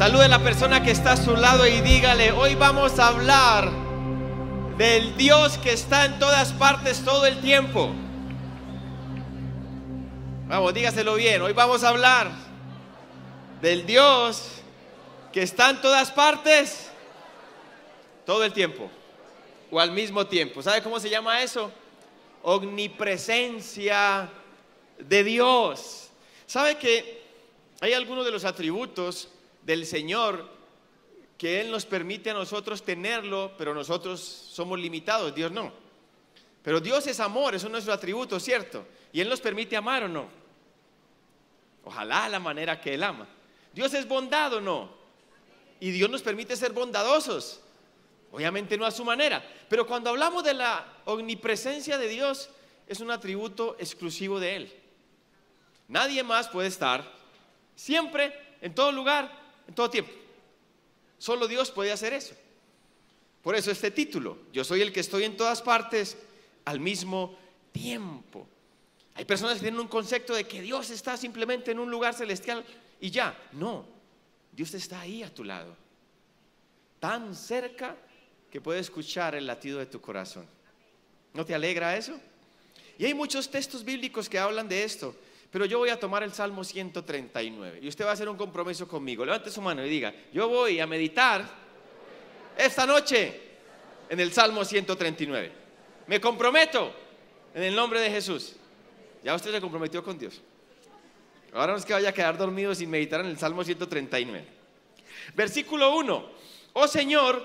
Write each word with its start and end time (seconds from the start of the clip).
Salude 0.00 0.24
a 0.24 0.28
la 0.28 0.38
persona 0.38 0.82
que 0.82 0.92
está 0.92 1.12
a 1.12 1.16
su 1.18 1.36
lado 1.36 1.66
y 1.66 1.82
dígale, 1.82 2.32
hoy 2.32 2.54
vamos 2.54 2.98
a 2.98 3.08
hablar 3.08 3.70
del 4.78 5.14
Dios 5.18 5.58
que 5.58 5.74
está 5.74 6.06
en 6.06 6.18
todas 6.18 6.54
partes 6.54 7.04
todo 7.04 7.26
el 7.26 7.38
tiempo. 7.42 7.92
Vamos, 10.48 10.72
dígaselo 10.72 11.16
bien, 11.16 11.42
hoy 11.42 11.52
vamos 11.52 11.84
a 11.84 11.90
hablar 11.90 12.30
del 13.60 13.84
Dios 13.84 14.48
que 15.34 15.42
está 15.42 15.68
en 15.68 15.82
todas 15.82 16.10
partes 16.10 16.90
todo 18.24 18.42
el 18.42 18.54
tiempo 18.54 18.90
o 19.70 19.78
al 19.78 19.90
mismo 19.90 20.26
tiempo. 20.26 20.62
¿Sabe 20.62 20.82
cómo 20.82 20.98
se 20.98 21.10
llama 21.10 21.42
eso? 21.42 21.70
Omnipresencia 22.42 24.30
de 24.98 25.24
Dios. 25.24 26.08
¿Sabe 26.46 26.78
que 26.78 27.22
hay 27.82 27.92
algunos 27.92 28.24
de 28.24 28.30
los 28.30 28.46
atributos 28.46 29.28
del 29.62 29.86
Señor 29.86 30.48
que 31.38 31.60
Él 31.60 31.70
nos 31.70 31.86
permite 31.86 32.30
a 32.30 32.34
nosotros 32.34 32.82
tenerlo, 32.82 33.52
pero 33.56 33.74
nosotros 33.74 34.20
somos 34.20 34.78
limitados, 34.78 35.34
Dios 35.34 35.50
no. 35.50 35.72
Pero 36.62 36.80
Dios 36.80 37.06
es 37.06 37.18
amor, 37.18 37.54
eso 37.54 37.66
es 37.66 37.72
nuestro 37.72 37.94
atributo, 37.94 38.38
¿cierto? 38.38 38.86
Y 39.12 39.20
Él 39.20 39.28
nos 39.28 39.40
permite 39.40 39.76
amar 39.76 40.04
o 40.04 40.08
no. 40.08 40.28
Ojalá 41.84 42.28
la 42.28 42.38
manera 42.38 42.80
que 42.80 42.92
Él 42.92 43.02
ama. 43.02 43.26
Dios 43.72 43.94
es 43.94 44.06
bondad 44.06 44.52
o 44.52 44.60
no. 44.60 44.90
Y 45.80 45.90
Dios 45.92 46.10
nos 46.10 46.20
permite 46.20 46.56
ser 46.56 46.72
bondadosos. 46.72 47.60
Obviamente 48.32 48.76
no 48.76 48.84
a 48.84 48.90
su 48.90 49.04
manera. 49.04 49.42
Pero 49.68 49.86
cuando 49.86 50.10
hablamos 50.10 50.44
de 50.44 50.54
la 50.54 50.86
omnipresencia 51.06 51.96
de 51.96 52.08
Dios, 52.08 52.50
es 52.86 53.00
un 53.00 53.10
atributo 53.10 53.76
exclusivo 53.78 54.38
de 54.38 54.56
Él. 54.56 54.74
Nadie 55.88 56.22
más 56.22 56.48
puede 56.48 56.68
estar 56.68 57.10
siempre, 57.74 58.38
en 58.60 58.74
todo 58.74 58.92
lugar, 58.92 59.39
en 59.70 59.74
todo 59.76 59.88
tiempo. 59.88 60.10
Solo 61.16 61.46
Dios 61.46 61.70
puede 61.70 61.92
hacer 61.92 62.12
eso. 62.12 62.34
Por 63.40 63.54
eso 63.54 63.70
este 63.70 63.92
título, 63.92 64.36
yo 64.52 64.64
soy 64.64 64.82
el 64.82 64.92
que 64.92 64.98
estoy 64.98 65.22
en 65.24 65.36
todas 65.36 65.62
partes 65.62 66.16
al 66.64 66.80
mismo 66.80 67.38
tiempo. 67.70 68.48
Hay 69.14 69.24
personas 69.24 69.54
que 69.54 69.60
tienen 69.60 69.80
un 69.80 69.86
concepto 69.86 70.34
de 70.34 70.44
que 70.44 70.60
Dios 70.60 70.90
está 70.90 71.16
simplemente 71.16 71.70
en 71.70 71.78
un 71.78 71.88
lugar 71.88 72.14
celestial 72.14 72.64
y 73.00 73.10
ya. 73.10 73.38
No, 73.52 73.86
Dios 74.50 74.74
está 74.74 75.00
ahí 75.00 75.22
a 75.22 75.32
tu 75.32 75.44
lado, 75.44 75.76
tan 76.98 77.34
cerca 77.36 77.96
que 78.50 78.60
puede 78.60 78.80
escuchar 78.80 79.36
el 79.36 79.46
latido 79.46 79.78
de 79.78 79.86
tu 79.86 80.00
corazón. 80.00 80.46
¿No 81.32 81.46
te 81.46 81.54
alegra 81.54 81.96
eso? 81.96 82.20
Y 82.98 83.04
hay 83.04 83.14
muchos 83.14 83.48
textos 83.48 83.84
bíblicos 83.84 84.28
que 84.28 84.38
hablan 84.38 84.68
de 84.68 84.82
esto. 84.82 85.14
Pero 85.50 85.64
yo 85.64 85.78
voy 85.78 85.88
a 85.88 85.98
tomar 85.98 86.22
el 86.22 86.32
Salmo 86.32 86.62
139 86.62 87.80
y 87.82 87.88
usted 87.88 88.04
va 88.04 88.10
a 88.10 88.12
hacer 88.12 88.28
un 88.28 88.36
compromiso 88.36 88.86
conmigo. 88.86 89.24
Levante 89.24 89.50
su 89.50 89.60
mano 89.60 89.84
y 89.84 89.88
diga, 89.88 90.14
yo 90.32 90.48
voy 90.48 90.78
a 90.78 90.86
meditar 90.86 91.44
esta 92.56 92.86
noche 92.86 93.40
en 94.08 94.20
el 94.20 94.32
Salmo 94.32 94.64
139. 94.64 95.52
Me 96.06 96.20
comprometo 96.20 96.92
en 97.52 97.64
el 97.64 97.74
nombre 97.74 98.00
de 98.00 98.10
Jesús. 98.10 98.54
Ya 99.24 99.34
usted 99.34 99.50
se 99.50 99.60
comprometió 99.60 100.04
con 100.04 100.18
Dios. 100.18 100.40
Ahora 101.52 101.72
no 101.72 101.78
es 101.78 101.84
que 101.84 101.92
vaya 101.92 102.10
a 102.10 102.12
quedar 102.12 102.38
dormido 102.38 102.74
sin 102.74 102.88
meditar 102.88 103.20
en 103.20 103.26
el 103.26 103.38
Salmo 103.38 103.64
139. 103.64 104.46
Versículo 105.34 105.96
1. 105.96 106.30
Oh 106.74 106.86
Señor, 106.86 107.44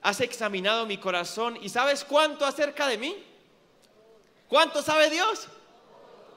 has 0.00 0.20
examinado 0.20 0.86
mi 0.86 0.98
corazón 0.98 1.58
y 1.60 1.68
sabes 1.68 2.04
cuánto 2.04 2.46
acerca 2.46 2.86
de 2.86 2.98
mí. 2.98 3.16
¿Cuánto 4.48 4.80
sabe 4.82 5.10
Dios? 5.10 5.48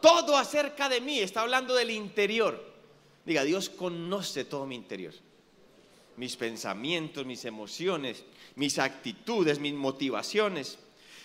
Todo 0.01 0.37
acerca 0.37 0.89
de 0.89 1.01
mí. 1.01 1.19
Está 1.19 1.41
hablando 1.41 1.73
del 1.75 1.91
interior. 1.91 2.63
Diga, 3.25 3.43
Dios 3.43 3.69
conoce 3.69 4.45
todo 4.45 4.65
mi 4.65 4.75
interior. 4.75 5.13
Mis 6.17 6.35
pensamientos, 6.35 7.25
mis 7.25 7.43
emociones, 7.45 8.23
mis 8.55 8.79
actitudes, 8.79 9.59
mis 9.59 9.73
motivaciones. 9.73 10.77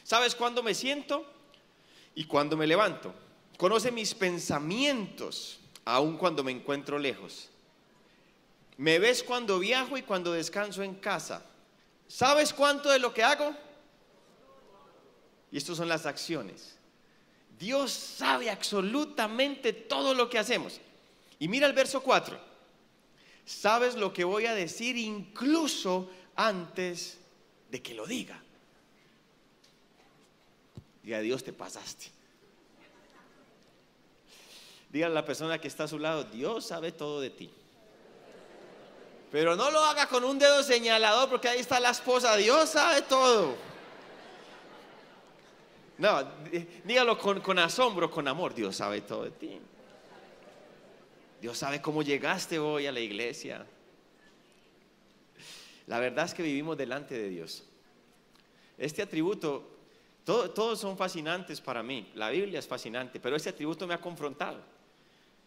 ¿Sabes 0.03 0.35
cuándo 0.35 0.63
me 0.63 0.75
siento 0.75 1.25
y 2.15 2.25
cuándo 2.25 2.57
me 2.57 2.67
levanto? 2.67 3.15
Conoce 3.57 3.93
mis 3.93 4.15
pensamientos, 4.15 5.61
aun 5.85 6.17
cuando 6.17 6.43
me 6.43 6.51
encuentro 6.51 6.99
lejos. 6.99 7.51
Me 8.79 8.99
ves 8.99 9.23
cuando 9.23 9.59
viajo 9.59 9.99
y 9.99 10.03
cuando 10.03 10.33
descanso 10.33 10.83
en 10.83 10.95
casa. 10.95 11.45
¿Sabes 12.09 12.55
cuánto 12.55 12.89
de 12.89 12.99
lo 12.99 13.13
que 13.13 13.23
hago? 13.23 13.55
Y 15.53 15.59
estas 15.59 15.77
son 15.77 15.89
las 15.89 16.07
acciones. 16.07 16.80
Dios 17.61 17.93
sabe 17.93 18.49
absolutamente 18.49 19.75
todo 19.75 20.15
lo 20.15 20.31
que 20.31 20.39
hacemos. 20.39 20.81
Y 21.39 21.47
mira 21.47 21.67
el 21.67 21.75
verso 21.75 22.03
4. 22.03 22.41
Sabes 23.45 23.97
lo 23.97 24.15
que 24.15 24.25
voy 24.25 24.47
a 24.47 24.55
decir 24.55 24.97
incluso 24.97 26.11
antes 26.35 27.19
de 27.71 27.83
que 27.83 27.93
lo 27.93 28.07
diga. 28.07 28.43
Diga, 31.03 31.21
Dios 31.21 31.45
te 31.45 31.53
pasaste. 31.53 32.07
Diga 34.89 35.09
a 35.09 35.11
la 35.11 35.27
persona 35.27 35.61
que 35.61 35.69
está 35.69 35.85
a 35.85 35.89
su 35.89 35.99
lado, 35.99 36.25
Dios 36.25 36.67
sabe 36.67 36.93
todo 36.93 37.21
de 37.21 37.29
ti. 37.29 37.51
Pero 39.31 39.55
no 39.55 39.71
lo 39.71 39.85
haga 39.85 40.07
con 40.07 40.25
un 40.25 40.39
dedo 40.39 40.63
señalador 40.63 41.29
porque 41.29 41.49
ahí 41.49 41.61
está 41.61 41.79
la 41.79 41.91
esposa, 41.91 42.37
Dios 42.37 42.71
sabe 42.71 43.03
todo. 43.03 43.70
No, 46.01 46.27
dígalo 46.85 47.19
con, 47.19 47.59
asombro, 47.59 48.11
con 48.11 48.27
amor. 48.27 48.55
Dios 48.55 48.75
sabe 48.75 49.03
todo 49.03 49.25
de 49.25 49.33
ti. 49.33 49.61
Dios 51.43 51.59
sabe 51.59 51.83
cómo 51.83 52.03
llegaste 52.03 52.59
hoy 52.59 52.87
a 52.87 52.93
la 52.93 53.01
iglesia. 53.01 53.67
La 55.87 56.01
verdad 56.01 56.25
es 56.25 56.33
que 56.33 56.43
vivimos 56.43 56.79
delante 56.79 57.19
de 57.19 57.29
Dios. 57.29 57.65
Este 58.79 59.03
atributo, 59.03 59.77
todos 60.25 60.81
son 60.81 60.97
fascinantes 60.97 61.61
para 61.61 61.83
mí. 61.83 62.11
La 62.15 62.31
Biblia 62.31 62.61
es 62.61 62.67
fascinante, 62.67 63.21
pero 63.21 63.37
este 63.37 63.51
atributo 63.51 63.87
me 63.87 63.93
ha 63.93 64.01
confrontado. 64.01 64.63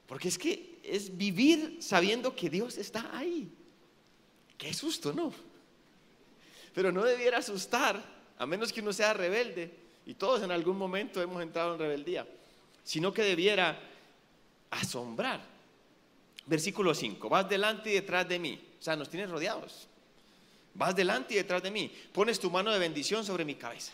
Porque 0.05 0.27
es 0.27 0.37
que 0.37 0.77
es 0.83 1.17
vivir 1.17 1.77
sabiendo 1.81 2.35
que 2.35 2.51
Dios 2.51 2.77
está 2.77 3.09
ahí. 3.17 3.51
Qué 4.55 4.71
susto, 4.71 5.13
¿no? 5.13 5.33
Pero 6.75 6.91
no 6.91 7.03
debiera 7.03 7.39
asustar, 7.39 8.03
a 8.37 8.45
menos 8.45 8.71
que 8.71 8.81
uno 8.81 8.93
sea 8.93 9.13
rebelde 9.13 9.81
y 10.05 10.15
todos 10.15 10.41
en 10.43 10.51
algún 10.51 10.77
momento 10.77 11.21
hemos 11.21 11.41
entrado 11.41 11.73
en 11.73 11.79
rebeldía, 11.79 12.27
sino 12.83 13.13
que 13.13 13.23
debiera 13.23 13.79
asombrar. 14.71 15.41
Versículo 16.45 16.93
5, 16.93 17.29
vas 17.29 17.47
delante 17.47 17.89
y 17.89 17.93
detrás 17.93 18.27
de 18.27 18.39
mí, 18.39 18.59
o 18.79 18.83
sea, 18.83 18.95
nos 18.95 19.09
tienes 19.09 19.29
rodeados. 19.29 19.87
Vas 20.73 20.95
delante 20.95 21.35
y 21.35 21.37
detrás 21.37 21.63
de 21.63 21.71
mí, 21.71 21.91
pones 22.11 22.39
tu 22.39 22.49
mano 22.49 22.71
de 22.71 22.79
bendición 22.79 23.23
sobre 23.23 23.45
mi 23.45 23.55
cabeza. 23.55 23.93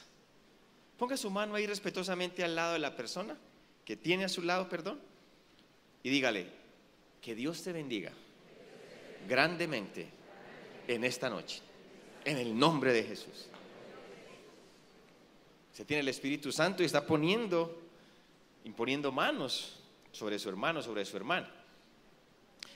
Ponga 0.97 1.15
su 1.15 1.29
mano 1.29 1.55
ahí 1.55 1.67
respetuosamente 1.67 2.43
al 2.43 2.55
lado 2.55 2.73
de 2.73 2.79
la 2.79 2.95
persona 2.95 3.37
que 3.85 3.95
tiene 3.95 4.25
a 4.25 4.29
su 4.29 4.41
lado, 4.41 4.67
perdón, 4.67 4.99
y 6.03 6.09
dígale, 6.09 6.47
que 7.21 7.35
Dios 7.35 7.61
te 7.63 7.73
bendiga 7.73 8.11
grandemente 9.27 10.07
en 10.87 11.03
esta 11.03 11.29
noche, 11.29 11.61
en 12.25 12.37
el 12.37 12.57
nombre 12.57 12.93
de 12.93 13.03
Jesús. 13.03 13.48
Se 15.79 15.85
tiene 15.85 16.01
el 16.01 16.09
Espíritu 16.09 16.51
Santo 16.51 16.83
y 16.83 16.85
está 16.85 17.05
poniendo, 17.05 17.73
imponiendo 18.65 19.13
manos 19.13 19.77
sobre 20.11 20.37
su 20.37 20.49
hermano, 20.49 20.81
sobre 20.81 21.05
su 21.05 21.15
hermana. 21.15 21.49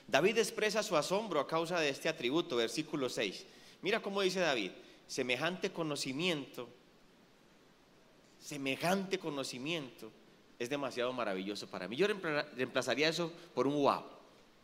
David 0.08 0.38
expresa 0.38 0.82
su 0.82 0.96
asombro 0.96 1.42
a 1.42 1.46
causa 1.46 1.82
de 1.82 1.90
este 1.90 2.08
atributo, 2.08 2.56
versículo 2.56 3.10
6. 3.10 3.46
Mira 3.82 4.02
cómo 4.02 4.22
dice 4.22 4.40
David, 4.40 4.72
semejante 5.06 5.70
conocimiento, 5.70 6.70
semejante 8.40 9.20
conocimiento 9.20 10.10
es 10.58 10.70
demasiado 10.70 11.12
maravilloso 11.12 11.68
para 11.68 11.90
mí. 11.90 11.98
Yo 11.98 12.08
reemplazaría 12.08 13.10
eso 13.10 13.34
por 13.54 13.68
un 13.68 13.74
wow. 13.74 14.04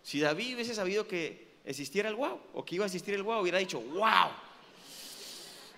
Si 0.01 0.21
David 0.21 0.55
hubiese 0.55 0.75
sabido 0.75 1.05
que 1.05 1.55
existiera 1.65 2.07
el 2.07 2.15
wow 2.15 2.39
o 2.53 2.63
que 2.63 2.75
iba 2.75 2.85
a 2.85 2.87
existir 2.87 3.15
el 3.15 3.23
wow, 3.23 3.41
hubiera 3.41 3.57
dicho, 3.57 3.81
wow, 3.81 4.31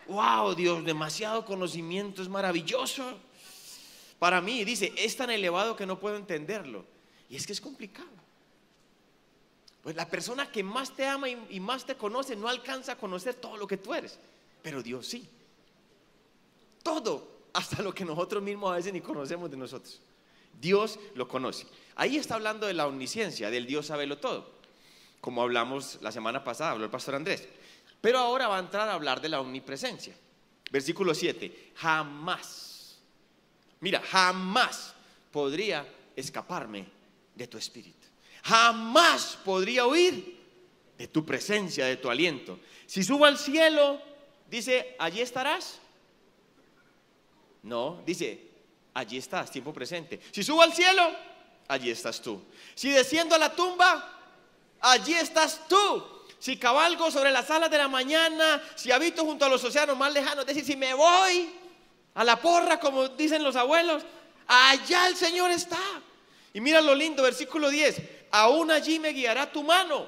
wow, 0.07 0.53
Dios, 0.56 0.83
demasiado 0.83 1.45
conocimiento, 1.45 2.21
es 2.21 2.30
maravilloso. 2.30 3.18
Para 4.19 4.42
mí, 4.42 4.63
dice, 4.63 4.94
es 4.98 5.18
tan 5.18 5.30
elevado 5.30 5.75
que 5.75 5.86
no 5.86 6.00
puedo 6.00 6.15
entenderlo. 6.15 6.86
Y 7.30 7.36
es 7.36 7.48
que 7.48 7.53
es 7.53 7.62
complicado. 7.62 8.21
Pues 9.81 9.95
la 9.95 10.07
persona 10.07 10.51
que 10.51 10.63
más 10.63 10.95
te 10.95 11.07
ama 11.07 11.27
y, 11.30 11.59
más 11.59 11.86
te 11.86 11.95
conoce 11.95 12.36
no 12.36 12.48
alcanza 12.48 12.94
a 12.94 12.98
conocer 12.98 13.36
todo 13.36 13.57
lo 13.57 13.65
que 13.65 13.77
tú 13.77 13.94
eres, 13.94 14.19
pero 14.62 14.83
Dios 14.83 15.07
sí. 15.07 15.27
Todo, 16.83 17.27
hasta 17.53 17.81
lo 17.81 17.94
que 17.94 18.06
nosotros 18.06 18.44
mismos 18.44 18.71
a 18.71 18.75
veces 18.75 18.94
ni 18.94 19.01
conocemos 19.01 19.50
de 19.50 19.57
nosotros. 19.57 20.00
Dios 20.59 21.00
lo 21.15 21.27
conoce. 21.27 21.65
Ahí 21.95 22.18
está 22.18 22.36
hablando 22.36 22.68
de 22.68 22.74
la 22.74 22.86
omnisciencia, 22.86 23.50
del 23.50 23.65
Dios 23.65 23.89
lo 23.89 24.18
todo. 24.18 24.51
Como 25.19 25.42
hablamos 25.42 25.98
la 26.01 26.12
semana 26.12 26.44
pasada, 26.44 26.71
habló 26.71 26.86
el 26.86 26.92
pastor 26.92 27.15
Andrés. 27.15 27.48
Pero 28.01 28.18
ahora 28.18 28.48
va 28.48 28.57
a 28.57 28.59
entrar 28.59 28.89
a 28.89 28.94
hablar 28.94 29.21
de 29.21 29.30
la 29.30 29.39
omnipresencia. 29.39 30.15
Versículo 30.71 31.13
7. 31.13 31.74
Jamás, 31.75 32.98
mira, 33.80 34.01
jamás 34.01 34.94
podría 35.31 35.88
escaparme 36.15 36.88
de 37.36 37.48
tu 37.48 37.57
espíritu. 37.57 38.07
Jamás 38.44 39.38
podría 39.45 39.86
huir 39.86 40.39
de 40.98 41.07
tu 41.07 41.24
presencia, 41.24 41.86
de 41.86 41.98
tu 41.98 42.09
aliento. 42.09 42.59
Si 42.88 43.03
subo 43.03 43.25
al 43.25 43.38
cielo, 43.38 44.01
dice, 44.50 44.95
allí 44.98 45.21
estarás. 45.21 45.80
No, 47.63 48.01
dice, 48.06 48.50
allí 48.94 49.18
estás, 49.18 49.51
tiempo 49.51 49.71
presente. 49.74 50.19
Si 50.31 50.44
subo 50.44 50.62
al 50.62 50.74
cielo, 50.74 51.15
allí 51.68 51.92
estás 51.92 52.21
tú. 52.21 52.42
Si 52.74 52.89
desciendo 52.89 53.36
a 53.36 53.38
la 53.38 53.56
tumba, 53.56 54.19
allí 54.80 55.13
estás 55.13 55.68
tú. 55.68 56.21
Si 56.42 56.58
cabalgo 56.58 57.12
sobre 57.12 57.30
las 57.30 57.52
alas 57.52 57.70
de 57.70 57.78
la 57.78 57.88
mañana, 57.88 58.60
si 58.74 58.92
habito 58.92 59.24
junto 59.24 59.46
a 59.46 59.50
los 59.50 59.64
océanos 59.64 59.96
más 59.96 60.12
lejanos, 60.12 60.40
es 60.40 60.48
decir, 60.48 60.66
si 60.66 60.76
me 60.76 60.92
voy 60.92 61.54
a 62.16 62.24
la 62.24 62.42
porra, 62.42 62.80
como 62.80 63.10
dicen 63.10 63.44
los 63.44 63.56
abuelos, 63.56 64.02
allá 64.48 65.08
el 65.08 65.16
Señor 65.16 65.52
está. 65.52 65.78
Y 66.52 66.60
mira 66.60 66.82
lo 66.82 66.96
lindo, 66.96 67.22
versículo 67.22 67.70
10, 67.70 68.02
aún 68.32 68.72
allí 68.72 68.98
me 68.98 69.10
guiará 69.10 69.52
tu 69.52 69.62
mano 69.62 70.08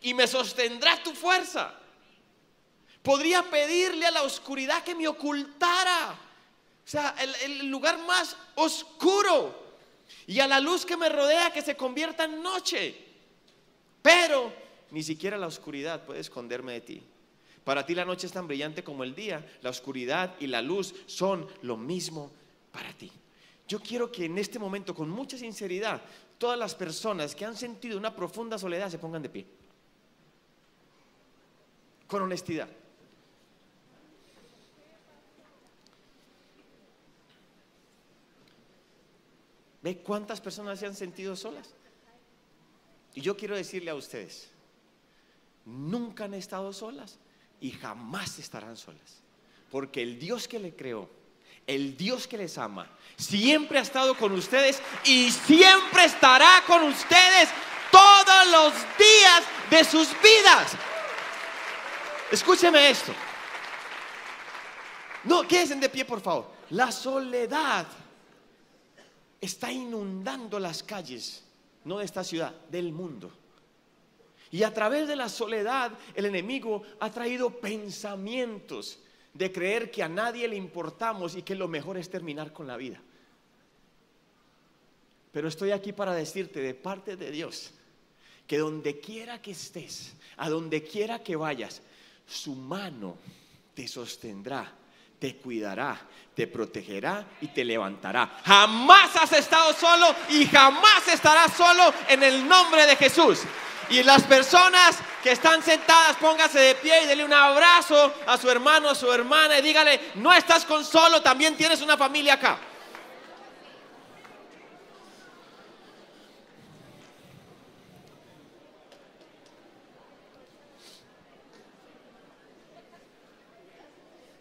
y 0.00 0.14
me 0.14 0.26
sostendrá 0.26 1.02
tu 1.02 1.12
fuerza. 1.12 1.74
Podría 3.02 3.42
pedirle 3.42 4.06
a 4.06 4.12
la 4.12 4.22
oscuridad 4.22 4.82
que 4.82 4.94
me 4.94 5.08
ocultara, 5.08 6.12
o 6.86 6.88
sea, 6.88 7.14
el, 7.18 7.34
el 7.42 7.66
lugar 7.66 7.98
más 7.98 8.34
oscuro, 8.54 9.76
y 10.26 10.40
a 10.40 10.46
la 10.46 10.58
luz 10.58 10.86
que 10.86 10.96
me 10.96 11.10
rodea 11.10 11.52
que 11.52 11.60
se 11.60 11.76
convierta 11.76 12.24
en 12.24 12.42
noche. 12.42 12.96
Pero 14.00 14.67
ni 14.90 15.02
siquiera 15.02 15.36
la 15.36 15.46
oscuridad 15.46 16.04
puede 16.04 16.20
esconderme 16.20 16.72
de 16.72 16.80
ti. 16.80 17.02
Para 17.64 17.84
ti 17.84 17.94
la 17.94 18.04
noche 18.04 18.26
es 18.26 18.32
tan 18.32 18.46
brillante 18.48 18.82
como 18.82 19.04
el 19.04 19.14
día, 19.14 19.46
la 19.60 19.70
oscuridad 19.70 20.34
y 20.40 20.46
la 20.46 20.62
luz 20.62 20.94
son 21.06 21.46
lo 21.62 21.76
mismo 21.76 22.30
para 22.72 22.92
ti. 22.94 23.12
Yo 23.66 23.80
quiero 23.80 24.10
que 24.10 24.24
en 24.24 24.38
este 24.38 24.58
momento, 24.58 24.94
con 24.94 25.10
mucha 25.10 25.36
sinceridad, 25.36 26.00
todas 26.38 26.58
las 26.58 26.74
personas 26.74 27.34
que 27.34 27.44
han 27.44 27.56
sentido 27.56 27.98
una 27.98 28.16
profunda 28.16 28.56
soledad 28.58 28.90
se 28.90 28.98
pongan 28.98 29.22
de 29.22 29.28
pie. 29.28 29.46
Con 32.06 32.22
honestidad. 32.22 32.68
¿Ve 39.82 39.98
cuántas 39.98 40.40
personas 40.40 40.78
se 40.78 40.86
han 40.86 40.94
sentido 40.94 41.36
solas? 41.36 41.74
Y 43.14 43.20
yo 43.20 43.36
quiero 43.36 43.54
decirle 43.56 43.90
a 43.90 43.94
ustedes, 43.94 44.50
nunca 45.68 46.24
han 46.24 46.34
estado 46.34 46.72
solas 46.72 47.18
y 47.60 47.70
jamás 47.70 48.38
estarán 48.38 48.76
solas. 48.76 49.22
Porque 49.70 50.02
el 50.02 50.18
Dios 50.18 50.48
que 50.48 50.58
le 50.58 50.74
creó, 50.74 51.08
el 51.66 51.96
Dios 51.96 52.26
que 52.26 52.38
les 52.38 52.56
ama, 52.56 52.90
siempre 53.16 53.78
ha 53.78 53.82
estado 53.82 54.16
con 54.16 54.32
ustedes 54.32 54.80
y 55.04 55.30
siempre 55.30 56.04
estará 56.04 56.62
con 56.66 56.82
ustedes 56.84 57.50
todos 57.90 58.50
los 58.50 58.72
días 58.96 59.42
de 59.70 59.84
sus 59.84 60.08
vidas. 60.22 60.72
Escúcheme 62.30 62.90
esto. 62.90 63.12
No, 65.24 65.46
quédense 65.46 65.74
de 65.76 65.88
pie, 65.88 66.04
por 66.04 66.20
favor. 66.20 66.50
La 66.70 66.90
soledad 66.90 67.86
está 69.40 69.70
inundando 69.70 70.58
las 70.58 70.82
calles, 70.82 71.44
no 71.84 71.98
de 71.98 72.04
esta 72.04 72.24
ciudad, 72.24 72.54
del 72.70 72.92
mundo. 72.92 73.30
Y 74.50 74.62
a 74.62 74.72
través 74.72 75.08
de 75.08 75.16
la 75.16 75.28
soledad 75.28 75.92
el 76.14 76.26
enemigo 76.26 76.82
ha 77.00 77.10
traído 77.10 77.50
pensamientos 77.50 78.98
de 79.34 79.52
creer 79.52 79.90
que 79.90 80.02
a 80.02 80.08
nadie 80.08 80.48
le 80.48 80.56
importamos 80.56 81.36
y 81.36 81.42
que 81.42 81.54
lo 81.54 81.68
mejor 81.68 81.98
es 81.98 82.10
terminar 82.10 82.52
con 82.52 82.66
la 82.66 82.76
vida. 82.76 83.00
Pero 85.32 85.48
estoy 85.48 85.70
aquí 85.70 85.92
para 85.92 86.14
decirte 86.14 86.60
de 86.60 86.74
parte 86.74 87.16
de 87.16 87.30
Dios 87.30 87.72
que 88.46 88.58
donde 88.58 88.98
quiera 88.98 89.42
que 89.42 89.50
estés, 89.50 90.14
a 90.38 90.48
donde 90.48 90.82
quiera 90.82 91.22
que 91.22 91.36
vayas, 91.36 91.82
su 92.26 92.54
mano 92.54 93.16
te 93.74 93.86
sostendrá, 93.86 94.72
te 95.18 95.36
cuidará, 95.36 96.00
te 96.34 96.46
protegerá 96.46 97.26
y 97.40 97.48
te 97.48 97.64
levantará. 97.64 98.40
Jamás 98.44 99.14
has 99.16 99.32
estado 99.32 99.74
solo 99.74 100.14
y 100.30 100.46
jamás 100.46 101.06
estarás 101.08 101.52
solo 101.52 101.92
en 102.08 102.22
el 102.22 102.48
nombre 102.48 102.86
de 102.86 102.96
Jesús. 102.96 103.40
Y 103.90 104.02
las 104.02 104.22
personas 104.24 104.98
que 105.22 105.32
están 105.32 105.62
sentadas, 105.62 106.16
póngase 106.16 106.58
de 106.58 106.74
pie 106.74 107.04
y 107.04 107.06
dele 107.06 107.24
un 107.24 107.32
abrazo 107.32 108.14
a 108.26 108.36
su 108.36 108.50
hermano, 108.50 108.90
a 108.90 108.94
su 108.94 109.10
hermana 109.10 109.58
y 109.58 109.62
dígale, 109.62 110.12
no 110.16 110.32
estás 110.32 110.64
con 110.66 110.84
solo, 110.84 111.22
también 111.22 111.56
tienes 111.56 111.80
una 111.80 111.96
familia 111.96 112.34
acá. 112.34 112.58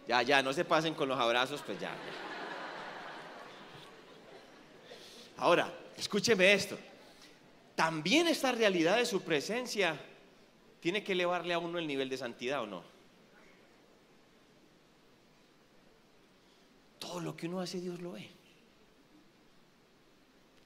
Ya, 0.08 0.22
ya, 0.22 0.42
no 0.42 0.54
se 0.54 0.64
pasen 0.64 0.94
con 0.94 1.10
los 1.10 1.20
abrazos, 1.20 1.62
pues 1.66 1.80
ya. 1.80 1.92
Ahora, 5.38 5.72
escúcheme 5.98 6.54
esto 6.54 6.78
también 7.78 8.28
esta 8.28 8.52
realidad 8.52 8.98
de 8.98 9.06
su 9.06 9.22
presencia 9.22 10.02
tiene 10.80 11.04
que 11.04 11.12
elevarle 11.12 11.54
a 11.54 11.60
uno 11.60 11.78
el 11.78 11.86
nivel 11.86 12.10
de 12.10 12.18
santidad 12.18 12.64
o 12.64 12.66
no. 12.66 12.84
Todo 16.98 17.20
lo 17.20 17.38
que 17.38 17.46
uno 17.46 17.62
hace 17.62 17.80
Dios 17.80 18.02
lo 18.02 18.14
ve. 18.14 18.28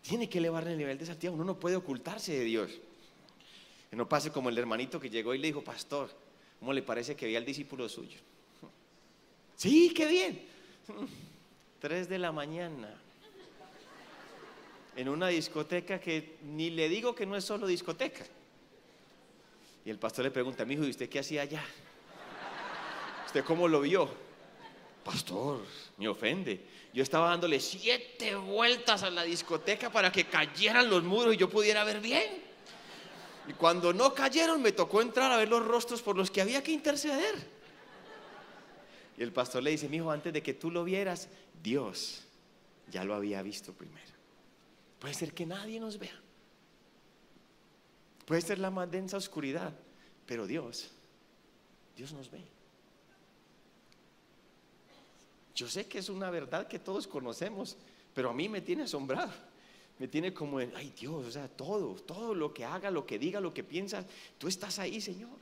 Tiene 0.02 0.30
que 0.30 0.38
elevarle 0.38 0.72
el 0.72 0.78
nivel 0.78 0.98
de 0.98 1.06
santidad. 1.06 1.34
Uno 1.34 1.44
no 1.44 1.60
puede 1.60 1.76
ocultarse 1.76 2.32
de 2.32 2.46
Dios. 2.46 2.72
Que 3.90 3.98
no 3.98 4.08
pase 4.08 4.32
como 4.32 4.48
el 4.48 4.58
hermanito 4.58 4.98
que 4.98 5.10
llegó 5.10 5.34
y 5.34 5.38
le 5.38 5.48
dijo, 5.48 5.62
pastor, 5.62 6.10
¿cómo 6.60 6.72
le 6.72 6.82
parece 6.82 7.18
que 7.18 7.26
veía 7.26 7.40
al 7.40 7.46
discípulo 7.46 7.90
suyo? 7.90 8.20
Sí, 9.58 9.94
qué 9.94 10.08
bien. 10.08 10.46
Tres 11.82 12.08
de 12.08 12.18
la 12.18 12.32
mañana 12.32 12.98
en 15.02 15.10
una 15.10 15.30
discoteca 15.30 16.00
que 16.00 16.38
ni 16.44 16.70
le 16.70 16.88
digo 16.88 17.16
que 17.16 17.26
no 17.26 17.36
es 17.36 17.44
solo 17.44 17.66
discoteca. 17.66 18.24
Y 19.84 19.90
el 19.90 19.98
pastor 19.98 20.26
le 20.26 20.32
pregunta, 20.32 20.64
mi 20.64 20.76
hijo, 20.76 20.84
¿y 20.84 20.92
usted 20.92 21.10
qué 21.10 21.20
hacía 21.20 21.42
allá? 21.42 21.64
¿Usted 23.26 23.44
cómo 23.44 23.68
lo 23.68 23.82
vio? 23.82 24.08
Pastor, 25.04 25.66
me 25.98 26.08
ofende. 26.08 26.62
Yo 26.94 27.02
estaba 27.02 27.30
dándole 27.30 27.60
siete 27.60 28.36
vueltas 28.36 29.02
a 29.02 29.10
la 29.10 29.24
discoteca 29.24 29.92
para 29.92 30.12
que 30.12 30.26
cayeran 30.26 30.88
los 30.88 31.04
muros 31.04 31.34
y 31.34 31.38
yo 31.38 31.50
pudiera 31.50 31.84
ver 31.84 32.00
bien. 32.00 32.44
Y 33.48 33.54
cuando 33.54 33.94
no 33.94 34.14
cayeron, 34.14 34.62
me 34.62 34.72
tocó 34.72 35.02
entrar 35.02 35.32
a 35.32 35.38
ver 35.38 35.50
los 35.50 35.66
rostros 35.66 36.04
por 36.04 36.16
los 36.16 36.30
que 36.30 36.42
había 36.42 36.62
que 36.62 36.74
interceder. 36.74 37.36
Y 39.18 39.24
el 39.24 39.32
pastor 39.32 39.64
le 39.64 39.72
dice, 39.72 39.90
mi 39.90 39.98
hijo, 39.98 40.12
antes 40.12 40.32
de 40.32 40.44
que 40.44 40.54
tú 40.54 40.70
lo 40.70 40.84
vieras, 40.84 41.28
Dios 41.64 42.22
ya 42.92 43.04
lo 43.04 43.16
había 43.16 43.42
visto 43.42 43.74
primero. 43.74 44.21
Puede 45.02 45.16
ser 45.16 45.34
que 45.34 45.48
nadie 45.48 45.80
nos 45.80 45.98
vea. 45.98 46.14
Puede 48.28 48.42
ser 48.42 48.60
la 48.60 48.70
más 48.70 48.90
densa 48.90 49.18
oscuridad, 49.18 49.74
pero 50.28 50.46
Dios, 50.46 50.92
Dios 51.98 52.14
nos 52.14 52.30
ve. 52.30 52.46
Yo 55.56 55.68
sé 55.68 55.88
que 55.88 55.98
es 55.98 56.08
una 56.08 56.30
verdad 56.30 56.68
que 56.68 56.78
todos 56.78 57.08
conocemos, 57.08 57.78
pero 58.14 58.30
a 58.30 58.34
mí 58.34 58.48
me 58.48 58.62
tiene 58.62 58.84
asombrado. 58.84 59.34
Me 59.98 60.08
tiene 60.08 60.36
como, 60.36 60.60
ay 60.60 60.94
Dios, 60.98 61.26
o 61.26 61.32
sea, 61.32 61.48
todo, 61.48 61.96
todo 61.96 62.36
lo 62.36 62.54
que 62.54 62.64
haga, 62.64 62.92
lo 62.92 63.06
que 63.06 63.18
diga, 63.18 63.40
lo 63.40 63.54
que 63.56 63.64
piensa, 63.64 64.06
tú 64.38 64.48
estás 64.48 64.78
ahí, 64.78 65.02
Señor. 65.02 65.38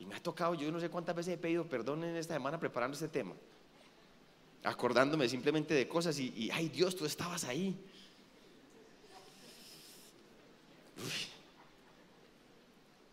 Y 0.00 0.06
me 0.06 0.16
ha 0.16 0.20
tocado, 0.20 0.54
yo 0.54 0.72
no 0.72 0.80
sé 0.80 0.90
cuántas 0.90 1.14
veces 1.14 1.34
he 1.34 1.38
pedido 1.38 1.64
perdón 1.68 2.02
en 2.02 2.16
esta 2.16 2.34
semana 2.34 2.58
preparando 2.58 2.96
este 2.96 3.08
tema, 3.08 3.34
acordándome 4.64 5.28
simplemente 5.28 5.72
de 5.72 5.86
cosas 5.86 6.18
y, 6.18 6.32
y 6.36 6.50
ay 6.50 6.68
Dios, 6.68 6.96
tú 6.96 7.06
estabas 7.06 7.44
ahí. 7.44 7.76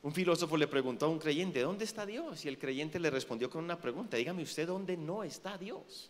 Un 0.01 0.13
filósofo 0.13 0.55
le 0.55 0.67
preguntó 0.67 1.05
a 1.05 1.10
un 1.10 1.19
creyente, 1.19 1.62
¿dónde 1.62 1.84
está 1.84 2.05
Dios? 2.05 2.46
Y 2.46 2.48
el 2.48 2.58
creyente 2.58 3.00
le 3.00 3.10
respondió 3.10 3.50
con 3.50 3.63
una 3.63 3.79
pregunta, 3.79 4.17
dígame 4.17 4.43
usted 4.43 4.65
dónde 4.65 4.96
no 4.96 5.24
está 5.24 5.58
Dios. 5.58 6.10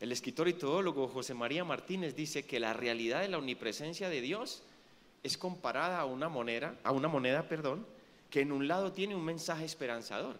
El 0.00 0.12
escritor 0.12 0.48
y 0.48 0.54
teólogo 0.54 1.08
José 1.08 1.34
María 1.34 1.64
Martínez 1.64 2.14
dice 2.14 2.44
que 2.44 2.60
la 2.60 2.72
realidad 2.72 3.20
de 3.20 3.28
la 3.28 3.38
omnipresencia 3.38 4.08
de 4.08 4.20
Dios 4.20 4.62
es 5.22 5.38
comparada 5.38 6.00
a 6.00 6.04
una 6.04 6.28
moneda, 6.28 6.78
a 6.82 6.92
una 6.92 7.08
moneda, 7.08 7.48
perdón, 7.48 7.86
que 8.28 8.40
en 8.40 8.52
un 8.52 8.68
lado 8.68 8.92
tiene 8.92 9.14
un 9.14 9.24
mensaje 9.24 9.64
esperanzador. 9.64 10.36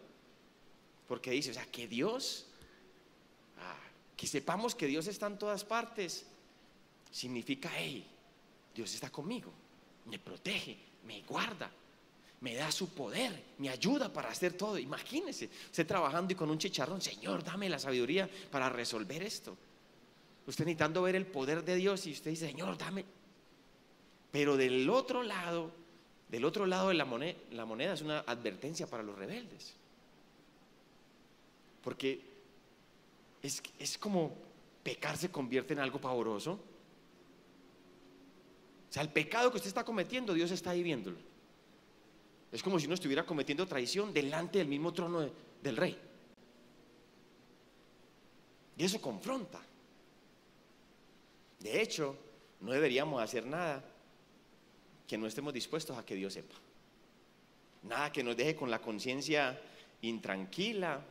Porque 1.09 1.31
dice, 1.31 1.53
o 1.53 1.55
sea, 1.55 1.67
que 1.67 1.87
Dios, 1.87 2.47
ah, 3.59 3.77
que 4.17 4.27
sepamos 4.27 4.75
que 4.75 4.87
Dios 4.87 5.07
está 5.07 5.29
en 5.29 5.39
todas 5.39 5.65
partes, 5.65 6.27
significa, 7.11 7.71
hey, 7.75 8.07
Dios 8.77 8.95
está 8.95 9.11
conmigo, 9.11 9.51
me 10.05 10.19
protege, 10.19 10.77
me 11.07 11.23
guarda, 11.23 11.71
me 12.41 12.55
da 12.55 12.71
su 12.71 12.91
poder, 12.91 13.43
me 13.59 13.71
ayuda 13.71 14.13
para 14.13 14.29
hacer 14.29 14.53
todo. 14.53 14.79
Imagínese, 14.79 15.49
usted 15.65 15.87
trabajando 15.87 16.35
y 16.35 16.37
con 16.37 16.51
un 16.51 16.59
chicharrón, 16.59 17.01
Señor, 17.01 17.43
dame 17.43 17.71
la 17.71 17.79
sabiduría 17.79 18.29
para 18.51 18.69
resolver 18.69 19.23
esto. 19.23 19.57
Usted 20.47 20.65
necesitando 20.65 21.03
ver 21.03 21.17
el 21.17 21.27
poder 21.27 21.65
de 21.65 21.75
Dios 21.77 22.07
y 22.07 22.13
usted 22.13 22.31
dice, 22.31 22.47
Señor, 22.47 22.77
dame. 22.77 23.05
Pero 24.31 24.59
del 24.59 24.89
otro 24.91 25.23
lado, 25.23 25.73
del 26.29 26.45
otro 26.45 26.67
lado 26.67 26.89
de 26.89 26.95
la 26.95 27.07
moneda, 27.07 27.39
la 27.53 27.65
moneda 27.65 27.95
es 27.95 28.03
una 28.03 28.21
advertencia 28.21 28.87
para 28.87 29.03
los 29.03 29.17
rebeldes. 29.17 29.75
Porque 31.83 32.21
es, 33.43 33.63
es 33.79 33.97
como 33.97 34.37
pecar 34.83 35.17
se 35.17 35.31
convierte 35.31 35.73
en 35.73 35.81
algo 35.81 35.99
pavoroso. 35.99 36.61
Sea, 38.97 39.03
el 39.03 39.11
pecado 39.11 39.51
que 39.51 39.59
usted 39.59 39.69
está 39.69 39.85
cometiendo, 39.85 40.33
Dios 40.33 40.51
está 40.51 40.71
ahí 40.71 40.83
viéndolo. 40.83 41.19
Es 42.51 42.63
como 42.63 42.81
si 42.81 42.87
uno 42.87 42.95
estuviera 42.95 43.27
cometiendo 43.27 43.67
traición 43.67 44.11
delante 44.11 44.57
del 44.57 44.69
mismo 44.69 44.91
trono 44.91 45.31
del 45.63 45.77
rey. 45.77 45.99
Y 48.75 48.83
eso 48.83 48.99
confronta. 48.99 49.61
De 51.61 51.83
hecho, 51.83 52.17
no 52.63 52.73
deberíamos 52.73 53.23
hacer 53.23 53.45
nada 53.45 53.85
que 55.07 55.19
no 55.19 55.27
estemos 55.27 55.53
dispuestos 55.53 55.99
a 55.99 56.07
que 56.07 56.15
Dios 56.15 56.33
sepa. 56.33 56.55
Nada 57.83 58.11
que 58.11 58.25
nos 58.25 58.35
deje 58.35 58.57
con 58.57 58.71
la 58.71 58.81
conciencia 58.81 59.61
intranquila 60.01 61.05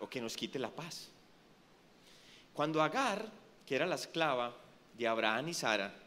o 0.00 0.08
que 0.08 0.22
nos 0.22 0.34
quite 0.34 0.58
la 0.58 0.70
paz. 0.70 1.10
Cuando 2.54 2.82
Agar, 2.82 3.30
que 3.66 3.76
era 3.76 3.84
la 3.84 3.96
esclava 3.96 4.56
de 4.96 5.06
Abraham 5.06 5.50
y 5.50 5.52
Sara, 5.52 5.98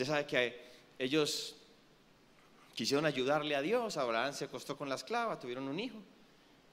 usted 0.00 0.14
sabe 0.14 0.26
que 0.26 0.58
ellos 0.98 1.56
quisieron 2.74 3.04
ayudarle 3.04 3.54
a 3.54 3.60
Dios, 3.60 3.98
Abraham 3.98 4.32
se 4.32 4.46
acostó 4.46 4.74
con 4.74 4.88
la 4.88 4.94
esclava, 4.94 5.38
tuvieron 5.38 5.68
un 5.68 5.78
hijo, 5.78 5.98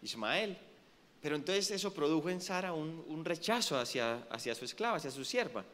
Ismael. 0.02 0.58
Pero 1.22 1.36
entonces 1.36 1.70
eso 1.72 1.94
produjo 1.94 2.30
en 2.30 2.40
Sara 2.40 2.72
un, 2.72 3.26
rechazo 3.26 3.78
hacia, 3.78 4.26
hacia 4.30 4.56
su 4.56 4.64
esclava, 4.64 4.96
hacia 4.96 5.12
su 5.12 5.26
sierva. 5.26 5.66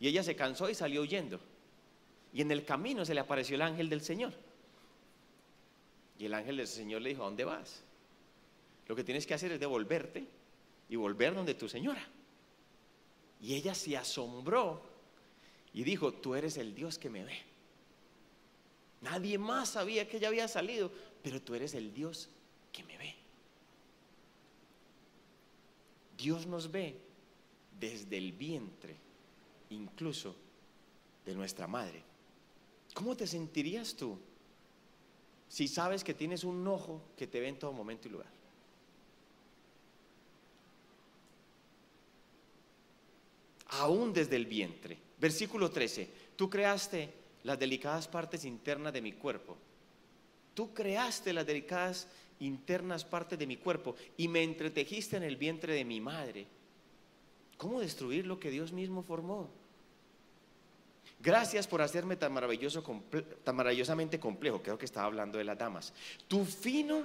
Y 0.00 0.08
ella 0.08 0.22
se 0.22 0.34
cansó 0.34 0.70
y 0.70 0.74
salió 0.74 1.02
huyendo. 1.02 1.38
Y 2.32 2.40
en 2.40 2.50
el 2.50 2.64
camino 2.64 3.04
se 3.04 3.12
le 3.12 3.20
apareció 3.20 3.56
el 3.56 3.62
ángel 3.62 3.90
del 3.90 4.00
Señor. 4.00 4.32
Y 6.18 6.24
el 6.24 6.32
ángel 6.32 6.56
del 6.56 6.66
Señor 6.66 7.02
le 7.02 7.10
dijo, 7.10 7.22
¿a 7.22 7.26
dónde 7.26 7.44
vas? 7.44 7.82
Lo 8.88 8.96
que 8.96 9.04
tienes 9.04 9.26
que 9.26 9.34
hacer 9.34 9.52
es 9.52 9.60
devolverte 9.60 10.24
y 10.88 10.96
volver 10.96 11.34
donde 11.34 11.52
tu 11.52 11.68
señora. 11.68 12.08
Y 13.42 13.54
ella 13.54 13.74
se 13.74 13.98
asombró 13.98 14.91
y 15.74 15.84
dijo, 15.84 16.12
tú 16.12 16.34
eres 16.34 16.56
el 16.56 16.74
Dios 16.74 16.98
que 16.98 17.10
me 17.10 17.24
ve. 17.24 17.38
Nadie 19.00 19.38
más 19.38 19.70
sabía 19.70 20.08
que 20.08 20.18
ella 20.18 20.28
había 20.28 20.48
salido, 20.48 20.90
pero 21.22 21.40
tú 21.40 21.54
eres 21.54 21.74
el 21.74 21.92
Dios 21.92 22.28
que 22.72 22.84
me 22.84 22.96
ve. 22.98 23.14
Dios 26.16 26.46
nos 26.46 26.70
ve 26.70 26.96
desde 27.80 28.16
el 28.16 28.32
vientre, 28.32 28.96
incluso 29.70 30.36
de 31.24 31.34
nuestra 31.34 31.66
madre. 31.66 32.02
¿Cómo 32.94 33.16
te 33.16 33.26
sentirías 33.26 33.94
tú 33.94 34.18
si 35.48 35.66
sabes 35.66 36.04
que 36.04 36.14
tienes 36.14 36.44
un 36.44 36.66
ojo 36.68 37.02
que 37.16 37.26
te 37.26 37.40
ve 37.40 37.48
en 37.48 37.58
todo 37.58 37.72
momento 37.72 38.06
y 38.06 38.12
lugar? 38.12 38.30
Aún 43.68 44.12
desde 44.12 44.36
el 44.36 44.46
vientre. 44.46 44.98
Versículo 45.22 45.70
13. 45.70 46.08
Tú 46.34 46.50
creaste 46.50 47.14
las 47.44 47.56
delicadas 47.56 48.08
partes 48.08 48.44
internas 48.44 48.92
de 48.92 49.00
mi 49.00 49.12
cuerpo. 49.12 49.56
Tú 50.52 50.74
creaste 50.74 51.32
las 51.32 51.46
delicadas 51.46 52.08
internas 52.40 53.04
partes 53.04 53.38
de 53.38 53.46
mi 53.46 53.56
cuerpo 53.56 53.94
y 54.16 54.26
me 54.26 54.42
entretejiste 54.42 55.16
en 55.16 55.22
el 55.22 55.36
vientre 55.36 55.74
de 55.74 55.84
mi 55.84 56.00
madre. 56.00 56.48
¿Cómo 57.56 57.78
destruir 57.78 58.26
lo 58.26 58.40
que 58.40 58.50
Dios 58.50 58.72
mismo 58.72 59.04
formó? 59.04 59.48
Gracias 61.20 61.68
por 61.68 61.82
hacerme 61.82 62.16
tan 62.16 62.32
maravilloso, 62.32 62.82
tan 63.44 63.54
maravillosamente 63.54 64.18
complejo. 64.18 64.60
Creo 64.60 64.76
que 64.76 64.86
estaba 64.86 65.06
hablando 65.06 65.38
de 65.38 65.44
las 65.44 65.56
damas. 65.56 65.94
Tu 66.26 66.44
fino 66.44 67.04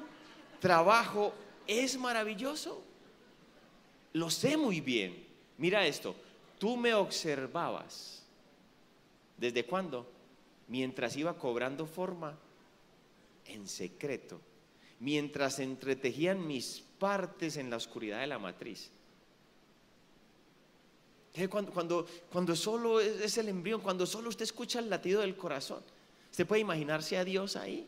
trabajo 0.59 1.35
es 1.67 1.95
maravilloso. 1.99 2.83
Lo 4.13 4.31
sé 4.31 4.57
muy 4.57 4.81
bien. 4.81 5.23
Mira 5.59 5.85
esto. 5.85 6.15
Tú 6.57 6.77
me 6.77 6.93
observabas. 6.93 8.23
¿Desde 9.37 9.65
cuándo? 9.65 10.09
Mientras 10.67 11.15
iba 11.15 11.37
cobrando 11.37 11.85
forma 11.85 12.37
en 13.45 13.67
secreto 13.67 14.41
mientras 14.99 15.59
entretejían 15.59 16.45
mis 16.45 16.83
partes 16.99 17.57
en 17.57 17.69
la 17.69 17.77
oscuridad 17.77 18.21
de 18.21 18.27
la 18.27 18.39
matriz. 18.39 18.91
Cuando, 21.49 21.71
cuando, 21.71 22.07
cuando, 22.31 22.55
solo 22.55 22.99
es 22.99 23.37
el 23.37 23.47
embrión, 23.49 23.79
cuando 23.81 24.07
solo 24.07 24.29
usted 24.29 24.43
escucha 24.43 24.79
el 24.79 24.89
latido 24.89 25.21
del 25.21 25.35
corazón, 25.35 25.83
usted 26.31 26.47
puede 26.47 26.61
imaginarse 26.61 27.15
a 27.15 27.23
Dios 27.23 27.55
ahí. 27.55 27.87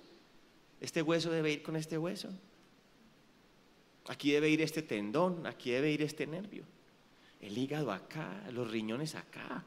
Este 0.79 1.01
hueso 1.01 1.31
debe 1.31 1.53
ir 1.53 1.63
con 1.63 1.75
este 1.75 1.97
hueso. 1.97 2.29
Aquí 4.07 4.31
debe 4.31 4.49
ir 4.49 4.61
este 4.61 4.83
tendón, 4.83 5.47
aquí 5.47 5.71
debe 5.71 5.91
ir 5.91 6.03
este 6.03 6.27
nervio. 6.27 6.63
El 7.41 7.57
hígado 7.57 7.91
acá, 7.91 8.43
los 8.51 8.69
riñones 8.69 9.15
acá. 9.15 9.63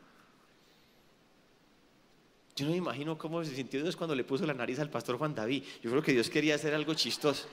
Yo 2.54 2.66
no 2.66 2.72
me 2.72 2.78
imagino 2.78 3.16
cómo 3.16 3.42
se 3.44 3.54
sintió 3.54 3.82
Dios 3.82 3.96
cuando 3.96 4.14
le 4.14 4.24
puso 4.24 4.44
la 4.44 4.52
nariz 4.52 4.78
al 4.78 4.90
pastor 4.90 5.16
Juan 5.16 5.34
David. 5.34 5.64
Yo 5.82 5.90
creo 5.90 6.02
que 6.02 6.12
Dios 6.12 6.28
quería 6.28 6.54
hacer 6.54 6.74
algo 6.74 6.92
chistoso. 6.94 7.48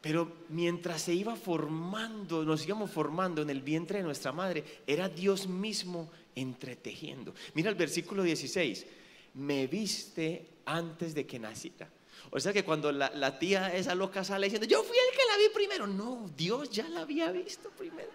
Pero 0.00 0.32
mientras 0.48 1.02
se 1.02 1.12
iba 1.12 1.36
formando, 1.36 2.44
nos 2.44 2.64
íbamos 2.64 2.90
formando 2.90 3.42
en 3.42 3.50
el 3.50 3.62
vientre 3.62 3.98
de 3.98 4.04
nuestra 4.04 4.32
madre, 4.32 4.64
era 4.86 5.08
Dios 5.08 5.46
mismo 5.46 6.10
entretejiendo. 6.34 7.34
Mira 7.54 7.68
el 7.68 7.74
versículo 7.74 8.22
16, 8.22 8.86
me 9.34 9.66
viste 9.66 10.46
antes 10.64 11.14
de 11.14 11.26
que 11.26 11.38
naciera. 11.38 11.90
O 12.30 12.40
sea 12.40 12.52
que 12.52 12.64
cuando 12.64 12.92
la, 12.92 13.38
tía 13.38 13.74
esa 13.74 13.94
loca 13.94 14.22
sale 14.22 14.46
diciendo, 14.46 14.66
yo 14.66 14.82
fui 14.82 14.96
el 14.96 15.16
que 15.16 15.24
la 15.24 15.38
vi 15.38 15.54
primero, 15.54 15.86
no, 15.86 16.30
Dios 16.36 16.70
ya 16.70 16.88
la 16.88 17.00
había 17.00 17.32
visto 17.32 17.70
primero. 17.70 18.10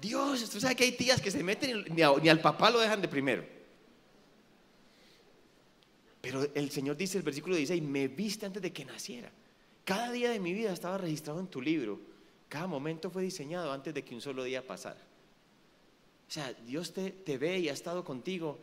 Dios, 0.00 0.48
tú 0.50 0.60
sabes 0.60 0.76
que 0.76 0.84
hay 0.84 0.92
tías 0.92 1.20
que 1.20 1.30
se 1.30 1.42
meten 1.42 1.84
y 1.86 1.90
ni, 1.90 2.02
al 2.02 2.40
papá 2.40 2.70
lo 2.70 2.78
dejan 2.78 3.00
de 3.00 3.08
primero. 3.08 3.44
Pero 6.20 6.46
el 6.54 6.70
Señor 6.70 6.96
dice, 6.96 7.18
el 7.18 7.24
versículo 7.24 7.56
dice, 7.56 7.74
y 7.74 7.80
me 7.80 8.08
viste 8.08 8.46
antes 8.46 8.62
de 8.62 8.72
que 8.72 8.84
naciera. 8.84 9.30
Cada 9.84 10.10
día 10.12 10.30
de 10.30 10.40
mi 10.40 10.52
vida 10.52 10.72
estaba 10.72 10.98
registrado 10.98 11.40
en 11.40 11.46
tu 11.46 11.60
libro. 11.60 12.00
Cada 12.48 12.66
momento 12.66 13.10
fue 13.10 13.22
diseñado 13.22 13.72
antes 13.72 13.94
de 13.94 14.04
que 14.04 14.14
un 14.14 14.20
solo 14.20 14.44
día 14.44 14.66
pasara. 14.66 15.00
O 16.28 16.30
sea, 16.30 16.52
Dios 16.52 16.92
te, 16.92 17.10
te 17.10 17.38
ve 17.38 17.58
y 17.60 17.68
ha 17.68 17.72
estado 17.72 18.04
contigo 18.04 18.58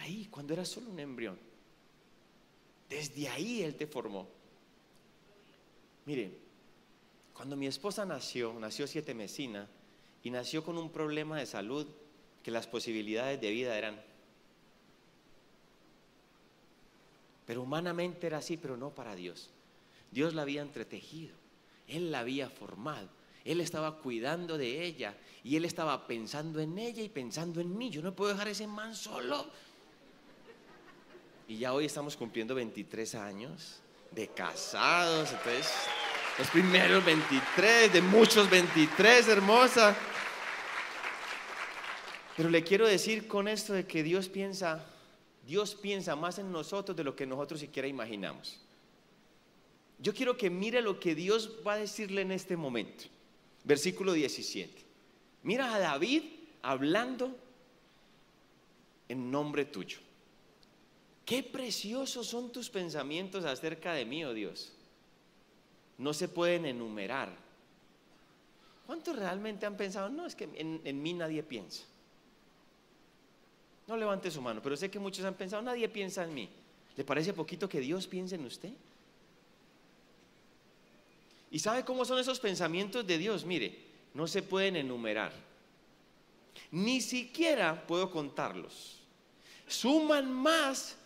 ahí, 0.00 0.26
cuando 0.30 0.54
eras 0.54 0.68
solo 0.68 0.90
un 0.90 0.98
embrión. 0.98 1.47
Desde 2.88 3.28
ahí 3.28 3.62
Él 3.62 3.74
te 3.74 3.86
formó. 3.86 4.28
Miren, 6.06 6.36
cuando 7.34 7.56
mi 7.56 7.66
esposa 7.66 8.04
nació, 8.04 8.54
nació 8.54 8.86
siete 8.86 9.14
mesina, 9.14 9.68
y 10.22 10.30
nació 10.30 10.64
con 10.64 10.78
un 10.78 10.90
problema 10.90 11.38
de 11.38 11.46
salud 11.46 11.86
que 12.42 12.50
las 12.50 12.66
posibilidades 12.66 13.40
de 13.40 13.50
vida 13.50 13.76
eran. 13.76 14.02
Pero 17.46 17.62
humanamente 17.62 18.26
era 18.26 18.38
así, 18.38 18.56
pero 18.56 18.76
no 18.76 18.90
para 18.90 19.14
Dios. 19.14 19.50
Dios 20.10 20.34
la 20.34 20.42
había 20.42 20.62
entretejido, 20.62 21.34
Él 21.86 22.10
la 22.10 22.20
había 22.20 22.50
formado, 22.50 23.08
Él 23.44 23.60
estaba 23.60 23.98
cuidando 23.98 24.58
de 24.58 24.84
ella 24.84 25.16
y 25.44 25.56
Él 25.56 25.64
estaba 25.64 26.06
pensando 26.06 26.60
en 26.60 26.78
ella 26.78 27.02
y 27.02 27.08
pensando 27.08 27.60
en 27.60 27.76
mí. 27.76 27.90
Yo 27.90 28.02
no 28.02 28.14
puedo 28.14 28.32
dejar 28.32 28.48
ese 28.48 28.66
man 28.66 28.94
solo. 28.94 29.50
Y 31.48 31.56
ya 31.56 31.72
hoy 31.72 31.86
estamos 31.86 32.14
cumpliendo 32.14 32.54
23 32.54 33.14
años 33.14 33.80
de 34.10 34.28
casados, 34.28 35.32
entonces 35.32 35.72
los 36.38 36.46
primeros 36.48 37.02
23, 37.02 37.90
de 37.90 38.02
muchos 38.02 38.50
23, 38.50 39.28
hermosa. 39.28 39.96
Pero 42.36 42.50
le 42.50 42.62
quiero 42.62 42.86
decir 42.86 43.26
con 43.26 43.48
esto 43.48 43.72
de 43.72 43.86
que 43.86 44.02
Dios 44.02 44.28
piensa, 44.28 44.84
Dios 45.46 45.74
piensa 45.74 46.14
más 46.14 46.38
en 46.38 46.52
nosotros 46.52 46.94
de 46.94 47.02
lo 47.02 47.16
que 47.16 47.26
nosotros 47.26 47.60
siquiera 47.60 47.88
imaginamos. 47.88 48.60
Yo 49.98 50.12
quiero 50.12 50.36
que 50.36 50.50
mire 50.50 50.82
lo 50.82 51.00
que 51.00 51.14
Dios 51.14 51.60
va 51.66 51.72
a 51.72 51.78
decirle 51.78 52.20
en 52.20 52.30
este 52.30 52.58
momento. 52.58 53.04
Versículo 53.64 54.12
17. 54.12 54.84
Mira 55.44 55.74
a 55.74 55.78
David 55.78 56.24
hablando 56.60 57.34
en 59.08 59.30
nombre 59.30 59.64
tuyo. 59.64 59.98
Qué 61.28 61.42
preciosos 61.42 62.26
son 62.26 62.50
tus 62.50 62.70
pensamientos 62.70 63.44
acerca 63.44 63.92
de 63.92 64.06
mí, 64.06 64.24
oh 64.24 64.32
Dios 64.32 64.72
no 65.98 66.14
se 66.14 66.28
pueden 66.28 66.64
enumerar. 66.64 67.28
¿Cuántos 68.86 69.16
realmente 69.16 69.66
han 69.66 69.76
pensado? 69.76 70.08
No, 70.08 70.24
es 70.24 70.34
que 70.34 70.48
en, 70.54 71.02
mí 71.02 71.12
nadie 71.12 71.42
piensa. 71.42 71.84
No 73.86 73.96
levante 73.96 74.30
su 74.30 74.40
mano, 74.40 74.62
pero 74.62 74.76
sé 74.76 74.90
que 74.90 74.98
muchos 74.98 75.24
han 75.24 75.34
pensado, 75.34 75.62
nadie 75.62 75.88
piensa 75.88 76.24
en 76.24 76.32
mí. 76.32 76.48
¿Le 76.96 77.04
parece 77.04 77.32
poquito 77.32 77.68
que 77.68 77.80
Dios 77.80 78.06
piense 78.06 78.36
en 78.36 78.46
usted? 78.46 78.72
¿Y 81.50 81.58
sabe 81.58 81.84
cómo 81.84 82.04
son 82.04 82.18
esos 82.18 82.40
pensamientos 82.40 83.06
de 83.06 83.18
Dios? 83.18 83.44
Mire, 83.44 83.76
no 84.14 84.26
se 84.26 84.42
pueden 84.42 84.76
enumerar. 84.76 85.32
Ni 86.70 87.00
siquiera 87.00 87.86
puedo 87.86 88.10
contarlos. 88.10 88.98
Suman 89.66 90.30
más 90.30 90.96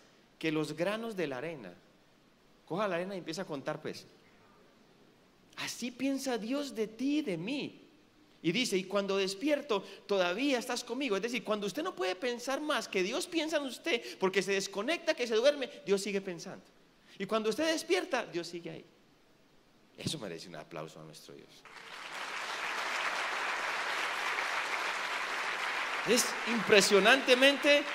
que 0.43 0.51
los 0.51 0.75
granos 0.75 1.15
de 1.15 1.25
la 1.25 1.37
arena. 1.37 1.73
Coja 2.65 2.85
la 2.85 2.95
arena 2.95 3.15
y 3.15 3.19
empieza 3.19 3.43
a 3.43 3.45
contar 3.45 3.81
pues. 3.81 4.05
Así 5.55 5.89
piensa 5.89 6.37
Dios 6.37 6.75
de 6.75 6.87
ti 6.87 7.19
y 7.19 7.21
de 7.21 7.37
mí. 7.37 7.87
Y 8.41 8.51
dice, 8.51 8.75
y 8.75 8.83
cuando 8.83 9.15
despierto, 9.15 9.85
todavía 10.05 10.59
estás 10.59 10.83
conmigo. 10.83 11.15
Es 11.15 11.21
decir, 11.21 11.45
cuando 11.45 11.65
usted 11.65 11.81
no 11.81 11.95
puede 11.95 12.17
pensar 12.17 12.59
más 12.59 12.89
que 12.89 13.03
Dios 13.03 13.25
piensa 13.25 13.55
en 13.55 13.63
usted, 13.63 14.01
porque 14.19 14.41
se 14.41 14.51
desconecta, 14.51 15.13
que 15.13 15.27
se 15.27 15.35
duerme, 15.35 15.69
Dios 15.85 16.01
sigue 16.01 16.19
pensando. 16.19 16.65
Y 17.17 17.25
cuando 17.25 17.49
usted 17.49 17.65
despierta, 17.71 18.25
Dios 18.25 18.45
sigue 18.45 18.69
ahí. 18.69 18.85
Eso 19.97 20.19
merece 20.19 20.49
un 20.49 20.57
aplauso 20.57 20.99
a 20.99 21.05
nuestro 21.05 21.35
Dios. 21.35 21.47
Es 26.09 26.25
impresionantemente 26.49 27.85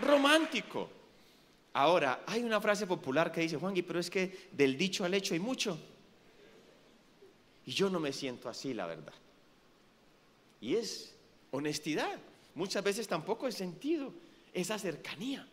romántico. 0.00 1.03
Ahora, 1.74 2.22
hay 2.26 2.42
una 2.44 2.60
frase 2.60 2.86
popular 2.86 3.32
que 3.32 3.40
dice, 3.40 3.56
Juan, 3.56 3.74
pero 3.86 3.98
es 3.98 4.08
que 4.08 4.48
del 4.52 4.78
dicho 4.78 5.04
al 5.04 5.12
hecho 5.12 5.34
hay 5.34 5.40
mucho. 5.40 5.76
Y 7.66 7.72
yo 7.72 7.90
no 7.90 7.98
me 7.98 8.12
siento 8.12 8.48
así, 8.48 8.72
la 8.72 8.86
verdad. 8.86 9.12
Y 10.60 10.76
es 10.76 11.14
honestidad. 11.50 12.16
Muchas 12.54 12.84
veces 12.84 13.08
tampoco 13.08 13.48
es 13.48 13.56
sentido 13.56 14.12
esa 14.52 14.78
cercanía. 14.78 15.48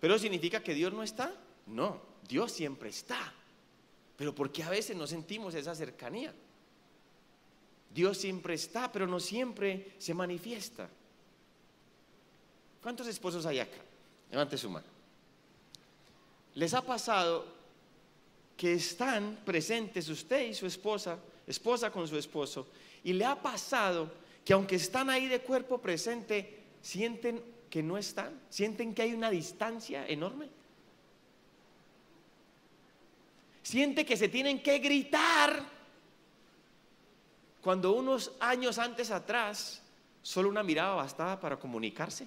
¿Pero 0.00 0.18
significa 0.18 0.62
que 0.62 0.72
Dios 0.72 0.90
no 0.90 1.02
está? 1.02 1.34
No, 1.66 2.00
Dios 2.26 2.50
siempre 2.50 2.88
está. 2.88 3.34
Pero 4.16 4.34
¿por 4.34 4.50
qué 4.50 4.62
a 4.62 4.70
veces 4.70 4.96
no 4.96 5.06
sentimos 5.06 5.54
esa 5.54 5.74
cercanía? 5.74 6.32
Dios 7.94 8.16
siempre 8.16 8.54
está, 8.54 8.90
pero 8.90 9.06
no 9.06 9.20
siempre 9.20 9.92
se 9.98 10.14
manifiesta. 10.14 10.88
¿Cuántos 12.82 13.06
esposos 13.06 13.44
hay 13.44 13.58
acá? 13.58 13.91
Levante 14.32 14.56
su 14.56 14.70
mano. 14.70 14.86
¿Les 16.54 16.72
ha 16.72 16.80
pasado 16.80 17.46
que 18.56 18.72
están 18.72 19.38
presentes 19.44 20.08
usted 20.08 20.48
y 20.48 20.54
su 20.54 20.66
esposa, 20.66 21.18
esposa 21.46 21.90
con 21.90 22.08
su 22.08 22.16
esposo, 22.16 22.66
y 23.04 23.12
le 23.12 23.26
ha 23.26 23.40
pasado 23.40 24.10
que 24.44 24.54
aunque 24.54 24.76
están 24.76 25.10
ahí 25.10 25.28
de 25.28 25.40
cuerpo 25.40 25.78
presente, 25.78 26.62
sienten 26.80 27.42
que 27.68 27.82
no 27.82 27.98
están, 27.98 28.40
sienten 28.48 28.94
que 28.94 29.02
hay 29.02 29.12
una 29.12 29.30
distancia 29.30 30.06
enorme? 30.06 30.48
Siente 33.62 34.06
que 34.06 34.16
se 34.16 34.28
tienen 34.28 34.62
que 34.62 34.78
gritar 34.78 35.62
cuando 37.60 37.92
unos 37.92 38.32
años 38.40 38.78
antes 38.78 39.10
atrás 39.10 39.82
solo 40.22 40.48
una 40.48 40.62
mirada 40.62 40.94
bastaba 40.94 41.38
para 41.38 41.58
comunicarse. 41.58 42.26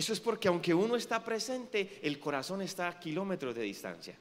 Eso 0.00 0.14
es 0.14 0.20
porque 0.20 0.48
aunque 0.48 0.72
uno 0.72 0.96
está 0.96 1.22
presente, 1.22 2.00
el 2.02 2.18
corazón 2.18 2.62
está 2.62 2.88
a 2.88 2.98
kilómetros 2.98 3.54
de 3.54 3.60
distancia. 3.60 4.16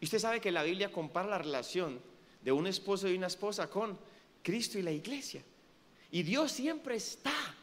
Y 0.00 0.04
usted 0.04 0.18
sabe 0.18 0.40
que 0.40 0.50
la 0.50 0.64
Biblia 0.64 0.90
compara 0.90 1.28
la 1.28 1.38
relación 1.38 2.00
de 2.42 2.50
un 2.50 2.66
esposo 2.66 3.06
y 3.06 3.16
una 3.16 3.28
esposa 3.28 3.70
con 3.70 3.96
Cristo 4.42 4.80
y 4.80 4.82
la 4.82 4.90
iglesia. 4.90 5.44
Y 6.10 6.24
Dios 6.24 6.50
siempre 6.50 6.96
está, 6.96 7.54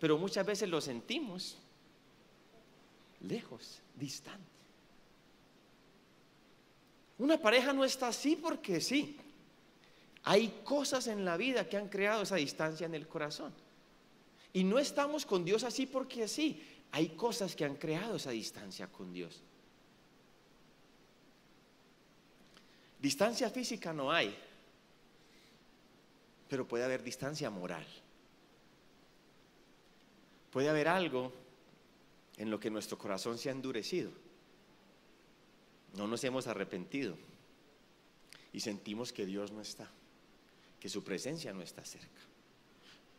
pero 0.00 0.16
muchas 0.16 0.46
veces 0.46 0.70
lo 0.70 0.80
sentimos 0.80 1.58
lejos, 3.20 3.82
distante. 3.94 4.48
Una 7.18 7.36
pareja 7.36 7.74
no 7.74 7.84
está 7.84 8.08
así 8.08 8.36
porque 8.36 8.80
sí. 8.80 9.18
Hay 10.22 10.62
cosas 10.64 11.08
en 11.08 11.26
la 11.26 11.36
vida 11.36 11.68
que 11.68 11.76
han 11.76 11.90
creado 11.90 12.22
esa 12.22 12.36
distancia 12.36 12.86
en 12.86 12.94
el 12.94 13.06
corazón. 13.06 13.52
Y 14.52 14.64
no 14.64 14.78
estamos 14.78 15.24
con 15.24 15.44
Dios 15.44 15.64
así 15.64 15.86
porque 15.86 16.28
sí. 16.28 16.62
Hay 16.92 17.10
cosas 17.10 17.56
que 17.56 17.64
han 17.64 17.76
creado 17.76 18.16
esa 18.16 18.30
distancia 18.30 18.86
con 18.86 19.12
Dios. 19.12 19.42
Distancia 23.00 23.50
física 23.50 23.92
no 23.92 24.12
hay, 24.12 24.36
pero 26.48 26.68
puede 26.68 26.84
haber 26.84 27.02
distancia 27.02 27.50
moral. 27.50 27.84
Puede 30.52 30.68
haber 30.68 30.86
algo 30.86 31.32
en 32.36 32.50
lo 32.50 32.60
que 32.60 32.70
nuestro 32.70 32.98
corazón 32.98 33.38
se 33.38 33.48
ha 33.48 33.52
endurecido. 33.52 34.12
No 35.94 36.06
nos 36.06 36.22
hemos 36.24 36.46
arrepentido 36.46 37.16
y 38.52 38.60
sentimos 38.60 39.12
que 39.12 39.26
Dios 39.26 39.50
no 39.50 39.62
está, 39.62 39.90
que 40.78 40.88
su 40.88 41.02
presencia 41.02 41.52
no 41.52 41.62
está 41.62 41.84
cerca. 41.84 42.20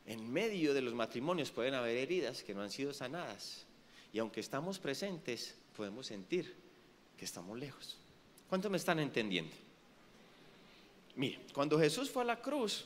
En 0.05 0.31
medio 0.31 0.73
de 0.73 0.81
los 0.81 0.93
matrimonios 0.93 1.51
pueden 1.51 1.73
haber 1.73 1.97
heridas 1.97 2.43
que 2.43 2.53
no 2.53 2.61
han 2.61 2.71
sido 2.71 2.93
sanadas 2.93 3.65
y 4.11 4.19
aunque 4.19 4.39
estamos 4.39 4.79
presentes 4.79 5.55
podemos 5.75 6.07
sentir 6.07 6.55
que 7.17 7.25
estamos 7.25 7.57
lejos. 7.57 7.97
¿Cuántos 8.49 8.69
me 8.69 8.77
están 8.77 8.99
entendiendo? 8.99 9.55
Mire, 11.15 11.39
cuando 11.53 11.79
Jesús 11.79 12.09
fue 12.09 12.23
a 12.23 12.25
la 12.25 12.41
cruz, 12.41 12.85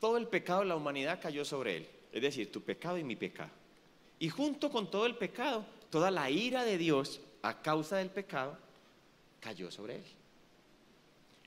todo 0.00 0.16
el 0.16 0.26
pecado 0.26 0.60
de 0.60 0.66
la 0.66 0.76
humanidad 0.76 1.20
cayó 1.20 1.44
sobre 1.44 1.78
él, 1.78 1.88
es 2.12 2.22
decir, 2.22 2.50
tu 2.50 2.62
pecado 2.62 2.98
y 2.98 3.04
mi 3.04 3.16
pecado. 3.16 3.50
Y 4.18 4.28
junto 4.28 4.70
con 4.70 4.90
todo 4.90 5.06
el 5.06 5.16
pecado, 5.16 5.64
toda 5.90 6.10
la 6.10 6.30
ira 6.30 6.64
de 6.64 6.76
Dios 6.76 7.20
a 7.42 7.62
causa 7.62 7.96
del 7.96 8.10
pecado 8.10 8.58
cayó 9.40 9.70
sobre 9.70 9.96
él. 9.96 10.04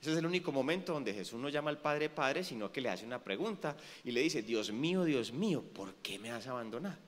Ese 0.04 0.12
es 0.12 0.18
el 0.18 0.26
único 0.26 0.52
momento 0.52 0.92
donde 0.92 1.14
Jesús 1.14 1.40
no 1.40 1.48
llama 1.48 1.70
al 1.70 1.78
Padre 1.78 2.10
Padre, 2.10 2.44
sino 2.44 2.70
que 2.70 2.82
le 2.82 2.90
hace 2.90 3.06
una 3.06 3.24
pregunta 3.24 3.74
y 4.04 4.10
le 4.10 4.20
dice, 4.20 4.42
Dios 4.42 4.70
mío, 4.70 5.02
Dios 5.02 5.32
mío, 5.32 5.62
¿por 5.62 5.94
qué 5.94 6.18
me 6.18 6.30
has 6.30 6.46
abandonado? 6.46 6.98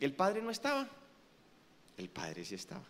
El 0.00 0.12
Padre 0.12 0.42
no 0.42 0.50
estaba, 0.50 0.88
el 1.96 2.08
Padre 2.08 2.44
sí 2.44 2.56
estaba. 2.56 2.82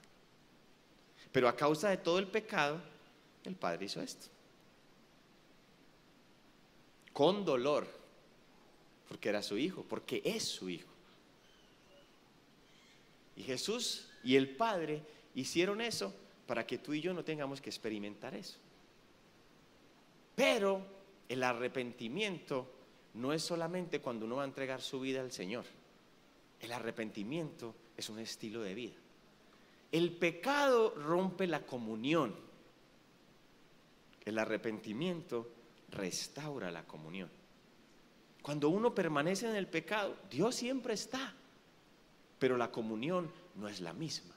Pero 1.32 1.50
a 1.50 1.54
causa 1.54 1.90
de 1.90 1.98
todo 1.98 2.18
el 2.18 2.28
pecado, 2.28 2.80
el 3.44 3.54
Padre 3.56 3.84
hizo 3.84 4.00
esto. 4.00 4.28
Con 7.12 7.44
dolor, 7.44 7.86
porque 9.06 9.28
era 9.28 9.42
su 9.42 9.58
hijo, 9.58 9.84
porque 9.86 10.22
es 10.24 10.44
su 10.44 10.70
hijo. 10.70 10.88
Y 13.36 13.42
Jesús 13.42 14.08
y 14.24 14.36
el 14.36 14.56
Padre 14.56 15.02
hicieron 15.34 15.82
eso 15.82 16.14
para 16.46 16.66
que 16.66 16.78
tú 16.78 16.94
y 16.94 17.02
yo 17.02 17.12
no 17.12 17.22
tengamos 17.22 17.60
que 17.60 17.68
experimentar 17.68 18.34
eso. 18.34 18.56
Pero 20.36 20.80
el 21.28 21.42
arrepentimiento 21.42 22.70
no 23.14 23.32
es 23.32 23.42
solamente 23.42 24.00
cuando 24.00 24.24
uno 24.26 24.36
va 24.36 24.42
a 24.42 24.46
entregar 24.46 24.80
su 24.80 25.00
vida 25.00 25.20
al 25.20 25.32
Señor. 25.32 25.64
El 26.60 26.70
arrepentimiento 26.70 27.74
es 27.96 28.08
un 28.08 28.20
estilo 28.20 28.62
de 28.62 28.74
vida. 28.74 28.94
El 29.90 30.12
pecado 30.12 30.94
rompe 30.94 31.48
la 31.48 31.66
comunión. 31.66 32.36
El 34.24 34.38
arrepentimiento 34.38 35.48
restaura 35.90 36.70
la 36.70 36.84
comunión. 36.84 37.30
Cuando 38.42 38.68
uno 38.68 38.94
permanece 38.94 39.48
en 39.48 39.56
el 39.56 39.66
pecado, 39.66 40.14
Dios 40.30 40.54
siempre 40.54 40.94
está 40.94 41.34
pero 42.38 42.56
la 42.56 42.70
comunión 42.70 43.30
no 43.54 43.68
es 43.68 43.80
la 43.80 43.92
misma. 43.92 44.35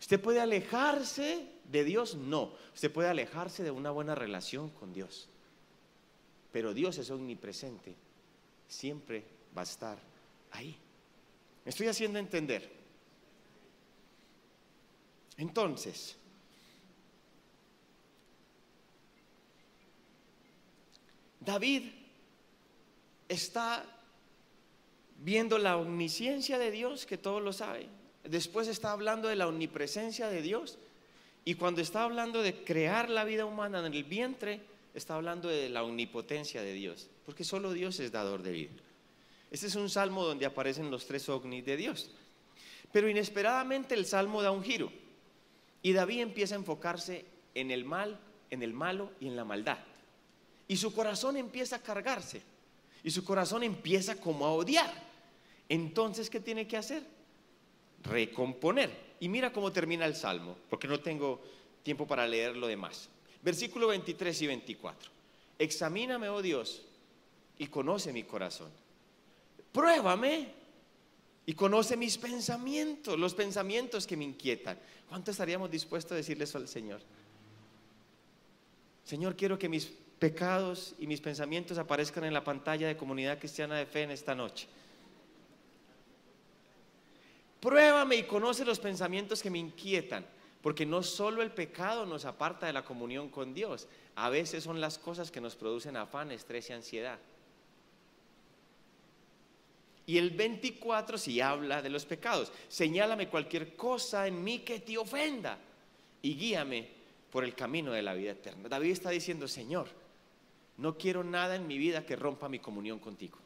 ¿Usted 0.00 0.20
puede 0.20 0.40
alejarse 0.40 1.48
de 1.70 1.84
Dios? 1.84 2.14
No. 2.14 2.52
Usted 2.74 2.92
puede 2.92 3.08
alejarse 3.08 3.62
de 3.62 3.70
una 3.70 3.90
buena 3.90 4.14
relación 4.14 4.70
con 4.70 4.92
Dios. 4.92 5.28
Pero 6.52 6.72
Dios 6.72 6.98
es 6.98 7.10
omnipresente. 7.10 7.94
Siempre 8.68 9.24
va 9.56 9.62
a 9.62 9.64
estar 9.64 9.98
ahí. 10.52 10.76
Me 11.64 11.70
estoy 11.70 11.88
haciendo 11.88 12.18
entender. 12.18 12.70
Entonces, 15.36 16.16
David 21.40 21.90
está 23.28 23.84
viendo 25.18 25.58
la 25.58 25.76
omnisciencia 25.76 26.58
de 26.58 26.70
Dios, 26.70 27.06
que 27.06 27.18
todo 27.18 27.40
lo 27.40 27.52
sabe. 27.52 27.88
Después 28.28 28.68
está 28.68 28.92
hablando 28.92 29.28
de 29.28 29.36
la 29.36 29.48
omnipresencia 29.48 30.28
de 30.28 30.42
Dios. 30.42 30.78
Y 31.44 31.54
cuando 31.54 31.80
está 31.80 32.04
hablando 32.04 32.42
de 32.42 32.62
crear 32.62 33.08
la 33.08 33.24
vida 33.24 33.46
humana 33.46 33.84
en 33.86 33.94
el 33.94 34.04
vientre, 34.04 34.60
está 34.94 35.14
hablando 35.14 35.48
de 35.48 35.70
la 35.70 35.82
omnipotencia 35.82 36.60
de 36.62 36.74
Dios. 36.74 37.08
Porque 37.24 37.44
solo 37.44 37.72
Dios 37.72 37.98
es 38.00 38.12
dador 38.12 38.42
de 38.42 38.52
vida. 38.52 38.72
Este 39.50 39.66
es 39.66 39.74
un 39.76 39.88
salmo 39.88 40.24
donde 40.24 40.44
aparecen 40.44 40.90
los 40.90 41.06
tres 41.06 41.26
ovnis 41.30 41.64
de 41.64 41.78
Dios. 41.78 42.10
Pero 42.92 43.08
inesperadamente 43.08 43.94
el 43.94 44.04
salmo 44.04 44.42
da 44.42 44.50
un 44.50 44.62
giro. 44.62 44.92
Y 45.82 45.92
David 45.94 46.20
empieza 46.20 46.54
a 46.54 46.58
enfocarse 46.58 47.24
en 47.54 47.70
el 47.70 47.86
mal, 47.86 48.20
en 48.50 48.62
el 48.62 48.74
malo 48.74 49.12
y 49.20 49.28
en 49.28 49.36
la 49.36 49.44
maldad. 49.44 49.78
Y 50.66 50.76
su 50.76 50.92
corazón 50.92 51.38
empieza 51.38 51.76
a 51.76 51.82
cargarse. 51.82 52.42
Y 53.02 53.10
su 53.10 53.24
corazón 53.24 53.62
empieza 53.62 54.20
como 54.20 54.44
a 54.44 54.52
odiar. 54.52 54.92
Entonces, 55.70 56.28
¿qué 56.28 56.40
tiene 56.40 56.66
que 56.66 56.76
hacer? 56.76 57.17
Recomponer. 58.04 59.08
Y 59.20 59.28
mira 59.28 59.52
cómo 59.52 59.72
termina 59.72 60.06
el 60.06 60.14
salmo, 60.14 60.56
porque 60.70 60.88
no 60.88 61.00
tengo 61.00 61.40
tiempo 61.82 62.06
para 62.06 62.26
leer 62.26 62.56
lo 62.56 62.66
demás. 62.66 63.08
Versículo 63.42 63.88
23 63.88 64.42
y 64.42 64.46
24. 64.46 65.10
Examíname, 65.58 66.28
oh 66.28 66.42
Dios, 66.42 66.82
y 67.58 67.66
conoce 67.66 68.12
mi 68.12 68.22
corazón. 68.22 68.70
Pruébame 69.72 70.52
y 71.46 71.54
conoce 71.54 71.96
mis 71.96 72.18
pensamientos, 72.18 73.18
los 73.18 73.34
pensamientos 73.34 74.06
que 74.06 74.16
me 74.16 74.24
inquietan. 74.24 74.78
¿Cuánto 75.08 75.30
estaríamos 75.30 75.70
dispuestos 75.70 76.12
a 76.12 76.16
decirle 76.16 76.44
eso 76.44 76.58
al 76.58 76.68
Señor? 76.68 77.00
Señor, 79.04 79.36
quiero 79.36 79.58
que 79.58 79.68
mis 79.68 79.86
pecados 80.18 80.94
y 80.98 81.06
mis 81.06 81.20
pensamientos 81.20 81.78
aparezcan 81.78 82.24
en 82.24 82.34
la 82.34 82.44
pantalla 82.44 82.86
de 82.88 82.96
Comunidad 82.96 83.38
Cristiana 83.38 83.76
de 83.76 83.86
Fe 83.86 84.02
en 84.02 84.10
esta 84.10 84.34
noche. 84.34 84.68
Pruébame 87.60 88.16
y 88.16 88.22
conoce 88.24 88.64
los 88.64 88.78
pensamientos 88.78 89.42
que 89.42 89.50
me 89.50 89.58
inquietan, 89.58 90.24
porque 90.62 90.86
no 90.86 91.02
solo 91.02 91.42
el 91.42 91.50
pecado 91.50 92.06
nos 92.06 92.24
aparta 92.24 92.66
de 92.66 92.72
la 92.72 92.84
comunión 92.84 93.28
con 93.28 93.54
Dios, 93.54 93.88
a 94.16 94.28
veces 94.30 94.64
son 94.64 94.80
las 94.80 94.98
cosas 94.98 95.30
que 95.30 95.40
nos 95.40 95.56
producen 95.56 95.96
afán, 95.96 96.30
estrés 96.30 96.70
y 96.70 96.72
ansiedad. 96.72 97.18
Y 100.06 100.16
el 100.16 100.30
24 100.30 101.18
sí 101.18 101.40
habla 101.40 101.82
de 101.82 101.90
los 101.90 102.06
pecados. 102.06 102.50
Señálame 102.68 103.28
cualquier 103.28 103.76
cosa 103.76 104.26
en 104.26 104.42
mí 104.42 104.60
que 104.60 104.80
te 104.80 104.96
ofenda 104.96 105.58
y 106.22 106.34
guíame 106.34 106.88
por 107.30 107.44
el 107.44 107.54
camino 107.54 107.92
de 107.92 108.02
la 108.02 108.14
vida 108.14 108.30
eterna. 108.30 108.70
David 108.70 108.92
está 108.92 109.10
diciendo, 109.10 109.46
Señor, 109.46 109.88
no 110.78 110.96
quiero 110.96 111.22
nada 111.24 111.56
en 111.56 111.66
mi 111.66 111.76
vida 111.76 112.06
que 112.06 112.16
rompa 112.16 112.48
mi 112.48 112.58
comunión 112.58 112.98
contigo. 112.98 113.38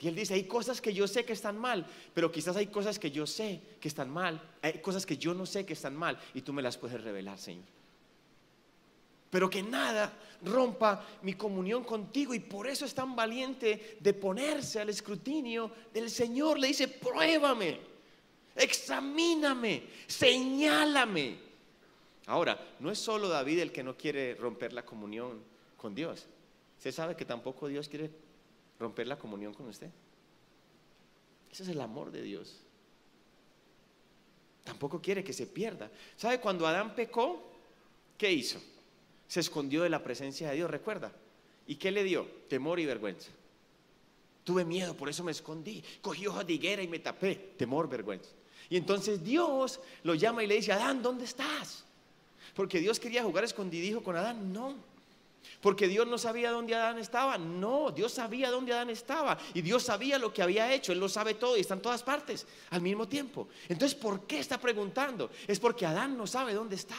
Y 0.00 0.08
él 0.08 0.14
dice, 0.14 0.32
hay 0.32 0.44
cosas 0.44 0.80
que 0.80 0.94
yo 0.94 1.06
sé 1.06 1.26
que 1.26 1.34
están 1.34 1.58
mal, 1.58 1.86
pero 2.14 2.32
quizás 2.32 2.56
hay 2.56 2.68
cosas 2.68 2.98
que 2.98 3.10
yo 3.10 3.26
sé 3.26 3.60
que 3.78 3.88
están 3.88 4.08
mal, 4.08 4.40
hay 4.62 4.80
cosas 4.80 5.04
que 5.04 5.18
yo 5.18 5.34
no 5.34 5.44
sé 5.44 5.66
que 5.66 5.74
están 5.74 5.94
mal 5.94 6.18
y 6.32 6.40
tú 6.40 6.54
me 6.54 6.62
las 6.62 6.78
puedes 6.78 7.02
revelar, 7.02 7.38
Señor. 7.38 7.66
Pero 9.28 9.50
que 9.50 9.62
nada 9.62 10.10
rompa 10.42 11.06
mi 11.22 11.34
comunión 11.34 11.84
contigo 11.84 12.32
y 12.32 12.40
por 12.40 12.66
eso 12.66 12.86
es 12.86 12.94
tan 12.94 13.14
valiente 13.14 13.98
de 14.00 14.14
ponerse 14.14 14.80
al 14.80 14.88
escrutinio 14.88 15.70
del 15.92 16.08
Señor. 16.10 16.58
Le 16.58 16.68
dice, 16.68 16.88
pruébame, 16.88 17.78
examíname, 18.56 19.82
señálame. 20.06 21.38
Ahora, 22.26 22.58
no 22.80 22.90
es 22.90 22.98
solo 22.98 23.28
David 23.28 23.58
el 23.58 23.72
que 23.72 23.82
no 23.82 23.96
quiere 23.96 24.34
romper 24.34 24.72
la 24.72 24.84
comunión 24.84 25.42
con 25.76 25.94
Dios. 25.94 26.26
Usted 26.78 26.92
sabe 26.92 27.14
que 27.14 27.26
tampoco 27.26 27.68
Dios 27.68 27.86
quiere 27.86 28.10
romper 28.80 29.06
la 29.06 29.18
comunión 29.18 29.54
con 29.54 29.68
usted. 29.68 29.90
Ese 31.52 31.62
es 31.62 31.68
el 31.68 31.80
amor 31.80 32.10
de 32.10 32.22
Dios. 32.22 32.60
Tampoco 34.64 35.00
quiere 35.00 35.22
que 35.22 35.32
se 35.32 35.46
pierda. 35.46 35.90
¿Sabe 36.16 36.40
cuando 36.40 36.66
Adán 36.66 36.94
pecó? 36.94 37.52
¿Qué 38.16 38.32
hizo? 38.32 38.60
Se 39.28 39.40
escondió 39.40 39.82
de 39.82 39.90
la 39.90 40.02
presencia 40.02 40.48
de 40.48 40.56
Dios, 40.56 40.70
recuerda. 40.70 41.12
¿Y 41.66 41.76
qué 41.76 41.90
le 41.90 42.02
dio? 42.02 42.26
Temor 42.48 42.80
y 42.80 42.86
vergüenza. 42.86 43.30
Tuve 44.44 44.64
miedo, 44.64 44.96
por 44.96 45.08
eso 45.08 45.22
me 45.22 45.32
escondí. 45.32 45.84
Cogí 46.00 46.26
hoja 46.26 46.42
de 46.42 46.54
higuera 46.54 46.82
y 46.82 46.88
me 46.88 46.98
tapé. 46.98 47.54
Temor, 47.56 47.88
vergüenza. 47.88 48.30
Y 48.68 48.76
entonces 48.76 49.22
Dios 49.22 49.80
lo 50.02 50.14
llama 50.14 50.42
y 50.42 50.46
le 50.46 50.56
dice, 50.56 50.72
Adán, 50.72 51.02
¿dónde 51.02 51.24
estás? 51.24 51.84
Porque 52.54 52.80
Dios 52.80 52.98
quería 52.98 53.22
jugar 53.22 53.44
escondidijo 53.44 54.02
con 54.02 54.16
Adán. 54.16 54.52
No. 54.52 54.89
Porque 55.60 55.88
Dios 55.88 56.06
no 56.06 56.16
sabía 56.16 56.50
dónde 56.50 56.74
Adán 56.74 56.98
estaba. 56.98 57.36
No, 57.36 57.90
Dios 57.90 58.12
sabía 58.12 58.50
dónde 58.50 58.72
Adán 58.72 58.90
estaba. 58.90 59.38
Y 59.52 59.60
Dios 59.60 59.82
sabía 59.82 60.18
lo 60.18 60.32
que 60.32 60.42
había 60.42 60.72
hecho. 60.72 60.92
Él 60.92 61.00
lo 61.00 61.08
sabe 61.08 61.34
todo 61.34 61.56
y 61.56 61.60
está 61.60 61.74
en 61.74 61.82
todas 61.82 62.02
partes 62.02 62.46
al 62.70 62.80
mismo 62.80 63.06
tiempo. 63.06 63.48
Entonces, 63.68 63.98
¿por 63.98 64.26
qué 64.26 64.38
está 64.38 64.58
preguntando? 64.58 65.30
Es 65.46 65.60
porque 65.60 65.84
Adán 65.84 66.16
no 66.16 66.26
sabe 66.26 66.54
dónde 66.54 66.76
está. 66.76 66.96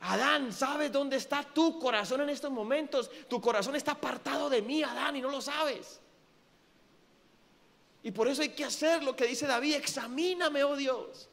Adán, 0.00 0.52
¿sabes 0.52 0.92
dónde 0.92 1.16
está 1.16 1.42
tu 1.42 1.78
corazón 1.78 2.20
en 2.20 2.28
estos 2.28 2.50
momentos? 2.50 3.10
Tu 3.28 3.40
corazón 3.40 3.74
está 3.74 3.92
apartado 3.92 4.50
de 4.50 4.62
mí, 4.62 4.82
Adán, 4.82 5.16
y 5.16 5.22
no 5.22 5.30
lo 5.30 5.40
sabes. 5.40 5.98
Y 8.02 8.10
por 8.10 8.28
eso 8.28 8.42
hay 8.42 8.50
que 8.50 8.64
hacer 8.64 9.02
lo 9.02 9.16
que 9.16 9.26
dice 9.26 9.46
David, 9.46 9.76
examíname, 9.76 10.62
oh 10.62 10.76
Dios. 10.76 11.28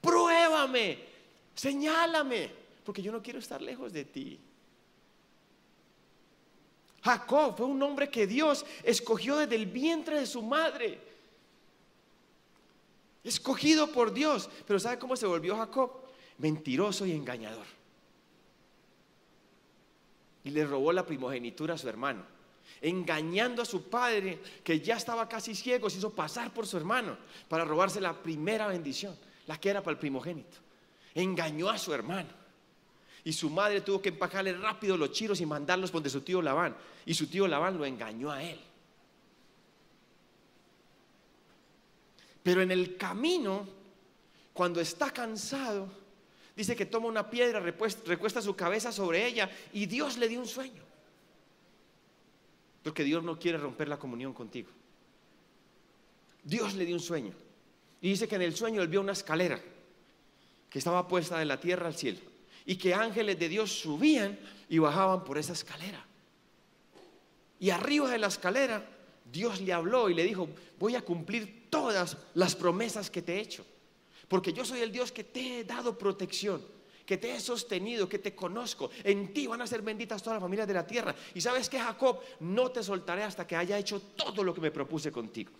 Pruébame, 0.00 1.04
señálame 1.54 2.65
porque 2.86 3.02
yo 3.02 3.10
no 3.10 3.20
quiero 3.20 3.40
estar 3.40 3.60
lejos 3.60 3.92
de 3.92 4.04
ti. 4.04 4.38
Jacob 7.02 7.56
fue 7.56 7.66
un 7.66 7.82
hombre 7.82 8.08
que 8.08 8.28
Dios 8.28 8.64
escogió 8.84 9.36
desde 9.38 9.56
el 9.56 9.66
vientre 9.66 10.20
de 10.20 10.26
su 10.26 10.40
madre. 10.40 11.00
Escogido 13.24 13.90
por 13.90 14.12
Dios. 14.12 14.48
Pero 14.66 14.78
¿sabe 14.78 15.00
cómo 15.00 15.16
se 15.16 15.26
volvió 15.26 15.56
Jacob? 15.56 15.90
Mentiroso 16.38 17.04
y 17.06 17.12
engañador. 17.12 17.66
Y 20.44 20.50
le 20.50 20.64
robó 20.64 20.92
la 20.92 21.04
primogenitura 21.04 21.74
a 21.74 21.78
su 21.78 21.88
hermano. 21.88 22.24
Engañando 22.80 23.62
a 23.62 23.64
su 23.64 23.90
padre, 23.90 24.40
que 24.62 24.78
ya 24.80 24.96
estaba 24.96 25.28
casi 25.28 25.56
ciego, 25.56 25.90
se 25.90 25.98
hizo 25.98 26.14
pasar 26.14 26.54
por 26.54 26.68
su 26.68 26.76
hermano 26.76 27.18
para 27.48 27.64
robarse 27.64 28.00
la 28.00 28.22
primera 28.22 28.68
bendición, 28.68 29.16
la 29.48 29.58
que 29.58 29.70
era 29.70 29.82
para 29.82 29.92
el 29.92 29.98
primogénito. 29.98 30.58
Engañó 31.14 31.68
a 31.68 31.78
su 31.78 31.92
hermano 31.92 32.35
y 33.26 33.32
su 33.32 33.50
madre 33.50 33.80
tuvo 33.80 34.00
que 34.00 34.10
empacarle 34.10 34.52
rápido 34.52 34.96
los 34.96 35.10
chiros 35.10 35.40
y 35.40 35.46
mandarlos 35.46 35.90
donde 35.90 36.08
su 36.08 36.20
tío 36.20 36.40
Labán. 36.40 36.76
Y 37.04 37.12
su 37.12 37.26
tío 37.26 37.48
Labán 37.48 37.76
lo 37.76 37.84
engañó 37.84 38.30
a 38.30 38.40
él. 38.40 38.60
Pero 42.44 42.62
en 42.62 42.70
el 42.70 42.96
camino, 42.96 43.66
cuando 44.52 44.80
está 44.80 45.10
cansado, 45.10 45.88
dice 46.54 46.76
que 46.76 46.86
toma 46.86 47.08
una 47.08 47.28
piedra, 47.28 47.58
recuesta 47.58 48.40
su 48.40 48.54
cabeza 48.54 48.92
sobre 48.92 49.26
ella 49.26 49.50
y 49.72 49.86
Dios 49.86 50.18
le 50.18 50.28
dio 50.28 50.38
un 50.38 50.46
sueño. 50.46 50.84
Porque 52.84 53.02
Dios 53.02 53.24
no 53.24 53.40
quiere 53.40 53.58
romper 53.58 53.88
la 53.88 53.98
comunión 53.98 54.34
contigo. 54.34 54.70
Dios 56.44 56.74
le 56.74 56.84
dio 56.84 56.94
un 56.94 57.02
sueño. 57.02 57.34
Y 58.00 58.10
dice 58.10 58.28
que 58.28 58.36
en 58.36 58.42
el 58.42 58.54
sueño 58.54 58.82
él 58.82 58.86
vio 58.86 59.00
una 59.00 59.14
escalera 59.14 59.60
que 60.70 60.78
estaba 60.78 61.08
puesta 61.08 61.40
de 61.40 61.44
la 61.44 61.58
tierra 61.58 61.88
al 61.88 61.96
cielo 61.96 62.35
y 62.66 62.76
que 62.76 62.92
ángeles 62.92 63.38
de 63.38 63.48
Dios 63.48 63.72
subían 63.72 64.38
y 64.68 64.78
bajaban 64.78 65.24
por 65.24 65.38
esa 65.38 65.52
escalera. 65.52 66.04
Y 67.58 67.70
arriba 67.70 68.10
de 68.10 68.18
la 68.18 68.26
escalera 68.26 68.84
Dios 69.30 69.60
le 69.60 69.72
habló 69.72 70.08
y 70.08 70.14
le 70.14 70.24
dijo, 70.24 70.48
voy 70.78 70.94
a 70.94 71.02
cumplir 71.02 71.68
todas 71.70 72.16
las 72.34 72.54
promesas 72.54 73.10
que 73.10 73.22
te 73.22 73.36
he 73.36 73.40
hecho, 73.40 73.64
porque 74.28 74.52
yo 74.52 74.64
soy 74.64 74.80
el 74.80 74.92
Dios 74.92 75.12
que 75.12 75.24
te 75.24 75.60
he 75.60 75.64
dado 75.64 75.98
protección, 75.98 76.62
que 77.04 77.16
te 77.16 77.34
he 77.34 77.40
sostenido, 77.40 78.08
que 78.08 78.18
te 78.18 78.34
conozco. 78.34 78.90
En 79.04 79.32
ti 79.32 79.46
van 79.46 79.62
a 79.62 79.66
ser 79.66 79.82
benditas 79.82 80.22
todas 80.22 80.36
las 80.36 80.42
familias 80.42 80.66
de 80.66 80.74
la 80.74 80.86
tierra. 80.86 81.14
Y 81.34 81.40
sabes 81.40 81.68
que 81.68 81.78
Jacob, 81.78 82.20
no 82.40 82.70
te 82.72 82.82
soltaré 82.82 83.22
hasta 83.22 83.46
que 83.46 83.54
haya 83.54 83.78
hecho 83.78 84.00
todo 84.00 84.42
lo 84.42 84.52
que 84.52 84.60
me 84.60 84.72
propuse 84.72 85.12
contigo. 85.12 85.52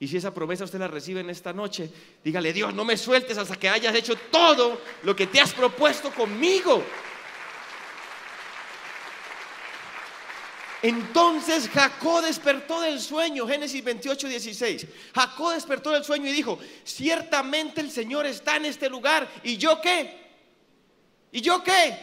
Y 0.00 0.08
si 0.08 0.16
esa 0.16 0.32
promesa 0.32 0.64
usted 0.64 0.78
la 0.78 0.88
recibe 0.88 1.20
en 1.20 1.28
esta 1.28 1.52
noche, 1.52 1.90
dígale, 2.24 2.54
Dios, 2.54 2.72
no 2.72 2.86
me 2.86 2.96
sueltes 2.96 3.36
hasta 3.36 3.56
que 3.56 3.68
hayas 3.68 3.94
hecho 3.94 4.16
todo 4.16 4.80
lo 5.02 5.14
que 5.14 5.26
te 5.26 5.38
has 5.38 5.52
propuesto 5.52 6.10
conmigo. 6.10 6.82
Entonces 10.80 11.68
Jacob 11.68 12.22
despertó 12.22 12.80
del 12.80 12.98
sueño, 12.98 13.46
Génesis 13.46 13.84
28, 13.84 14.28
16. 14.28 14.86
Jacob 15.14 15.52
despertó 15.52 15.90
del 15.90 16.02
sueño 16.02 16.30
y 16.30 16.32
dijo, 16.32 16.58
ciertamente 16.82 17.82
el 17.82 17.90
Señor 17.90 18.24
está 18.24 18.56
en 18.56 18.64
este 18.64 18.88
lugar. 18.88 19.28
¿Y 19.42 19.58
yo 19.58 19.82
qué? 19.82 20.18
¿Y 21.30 21.42
yo 21.42 21.62
qué? 21.62 21.98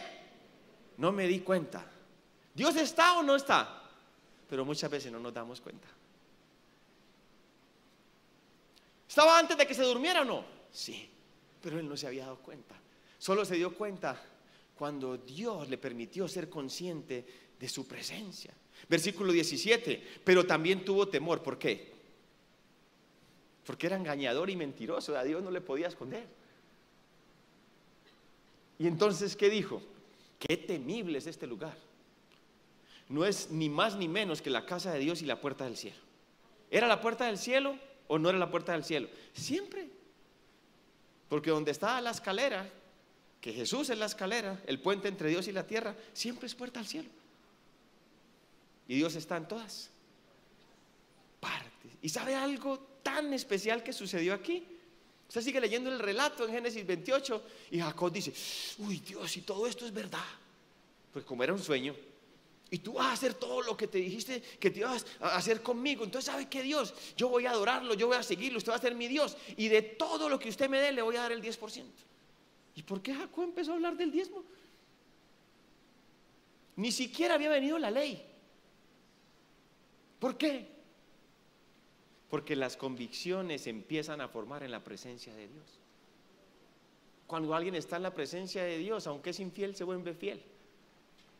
No 0.98 1.10
me 1.10 1.26
di 1.26 1.40
cuenta. 1.40 1.84
¿Dios 2.54 2.76
está 2.76 3.18
o 3.18 3.24
no 3.24 3.34
está? 3.34 3.82
Pero 4.48 4.64
muchas 4.64 4.88
veces 4.88 5.10
no 5.10 5.18
nos 5.18 5.34
damos 5.34 5.60
cuenta. 5.60 5.88
¿Estaba 9.08 9.38
antes 9.38 9.56
de 9.56 9.66
que 9.66 9.74
se 9.74 9.82
durmiera 9.82 10.22
o 10.22 10.24
no? 10.24 10.44
Sí, 10.70 11.08
pero 11.62 11.78
él 11.78 11.88
no 11.88 11.96
se 11.96 12.06
había 12.06 12.24
dado 12.24 12.38
cuenta. 12.38 12.74
Solo 13.18 13.44
se 13.44 13.56
dio 13.56 13.74
cuenta 13.74 14.20
cuando 14.76 15.16
Dios 15.16 15.68
le 15.68 15.78
permitió 15.78 16.28
ser 16.28 16.48
consciente 16.48 17.24
de 17.58 17.68
su 17.68 17.86
presencia. 17.86 18.52
Versículo 18.88 19.32
17, 19.32 20.20
pero 20.22 20.46
también 20.46 20.84
tuvo 20.84 21.08
temor. 21.08 21.42
¿Por 21.42 21.58
qué? 21.58 21.92
Porque 23.66 23.86
era 23.86 23.96
engañador 23.96 24.50
y 24.50 24.56
mentiroso. 24.56 25.16
A 25.16 25.24
Dios 25.24 25.42
no 25.42 25.50
le 25.50 25.60
podía 25.60 25.88
esconder. 25.88 26.26
Y 28.78 28.86
entonces, 28.86 29.34
¿qué 29.34 29.50
dijo? 29.50 29.82
Qué 30.38 30.56
temible 30.56 31.18
es 31.18 31.26
este 31.26 31.46
lugar. 31.46 31.76
No 33.08 33.24
es 33.24 33.50
ni 33.50 33.68
más 33.68 33.96
ni 33.96 34.06
menos 34.06 34.40
que 34.40 34.50
la 34.50 34.64
casa 34.64 34.92
de 34.92 35.00
Dios 35.00 35.22
y 35.22 35.26
la 35.26 35.40
puerta 35.40 35.64
del 35.64 35.76
cielo. 35.76 35.96
¿Era 36.70 36.86
la 36.86 37.00
puerta 37.00 37.26
del 37.26 37.38
cielo? 37.38 37.76
O 38.08 38.18
no 38.18 38.28
era 38.28 38.38
la 38.38 38.50
puerta 38.50 38.72
del 38.72 38.84
cielo? 38.84 39.08
Siempre. 39.32 39.88
Porque 41.28 41.50
donde 41.50 41.70
está 41.70 42.00
la 42.00 42.10
escalera, 42.10 42.68
que 43.40 43.52
Jesús 43.52 43.90
es 43.90 43.98
la 43.98 44.06
escalera, 44.06 44.60
el 44.66 44.80
puente 44.80 45.08
entre 45.08 45.30
Dios 45.30 45.46
y 45.46 45.52
la 45.52 45.66
tierra, 45.66 45.94
siempre 46.12 46.46
es 46.46 46.54
puerta 46.54 46.80
al 46.80 46.86
cielo. 46.86 47.08
Y 48.88 48.96
Dios 48.96 49.14
está 49.14 49.36
en 49.36 49.46
todas 49.46 49.90
partes. 51.38 51.92
¿Y 52.02 52.08
sabe 52.08 52.34
algo 52.34 52.78
tan 53.02 53.32
especial 53.32 53.82
que 53.82 53.92
sucedió 53.92 54.34
aquí? 54.34 54.66
Usted 55.28 55.42
sigue 55.42 55.60
leyendo 55.60 55.92
el 55.92 55.98
relato 55.98 56.46
en 56.46 56.52
Génesis 56.52 56.86
28 56.86 57.42
y 57.72 57.80
Jacob 57.80 58.10
dice, 58.10 58.32
uy 58.78 58.98
Dios, 59.00 59.36
y 59.36 59.42
todo 59.42 59.66
esto 59.66 59.84
es 59.84 59.92
verdad. 59.92 60.24
Pues 61.12 61.24
como 61.24 61.44
era 61.44 61.52
un 61.52 61.62
sueño, 61.62 61.94
y 62.70 62.78
tú 62.78 62.94
vas 62.94 63.06
a 63.06 63.12
hacer 63.12 63.34
todo 63.34 63.62
lo 63.62 63.76
que 63.76 63.86
te 63.86 63.98
dijiste 63.98 64.42
que 64.60 64.70
te 64.70 64.80
ibas 64.80 65.06
a 65.20 65.36
hacer 65.36 65.62
conmigo. 65.62 66.04
Entonces, 66.04 66.30
¿sabe 66.30 66.48
qué 66.48 66.62
Dios? 66.62 66.92
Yo 67.16 67.28
voy 67.28 67.46
a 67.46 67.52
adorarlo, 67.52 67.94
yo 67.94 68.08
voy 68.08 68.16
a 68.16 68.22
seguirlo, 68.22 68.58
usted 68.58 68.72
va 68.72 68.76
a 68.76 68.80
ser 68.80 68.94
mi 68.94 69.08
Dios. 69.08 69.36
Y 69.56 69.68
de 69.68 69.80
todo 69.80 70.28
lo 70.28 70.38
que 70.38 70.50
usted 70.50 70.68
me 70.68 70.78
dé, 70.78 70.92
le 70.92 71.00
voy 71.00 71.16
a 71.16 71.22
dar 71.22 71.32
el 71.32 71.42
10%. 71.42 71.84
¿Y 72.74 72.82
por 72.82 73.00
qué 73.00 73.14
Jacob 73.14 73.44
empezó 73.44 73.72
a 73.72 73.74
hablar 73.76 73.96
del 73.96 74.12
diezmo? 74.12 74.44
Ni 76.76 76.92
siquiera 76.92 77.34
había 77.34 77.48
venido 77.48 77.78
la 77.78 77.90
ley. 77.90 78.22
¿Por 80.18 80.36
qué? 80.36 80.68
Porque 82.28 82.54
las 82.54 82.76
convicciones 82.76 83.66
empiezan 83.66 84.20
a 84.20 84.28
formar 84.28 84.62
en 84.62 84.70
la 84.70 84.84
presencia 84.84 85.34
de 85.34 85.48
Dios. 85.48 85.78
Cuando 87.26 87.54
alguien 87.54 87.74
está 87.74 87.96
en 87.96 88.02
la 88.02 88.14
presencia 88.14 88.62
de 88.62 88.78
Dios, 88.78 89.06
aunque 89.06 89.30
es 89.30 89.40
infiel, 89.40 89.74
se 89.74 89.84
vuelve 89.84 90.12
fiel. 90.14 90.42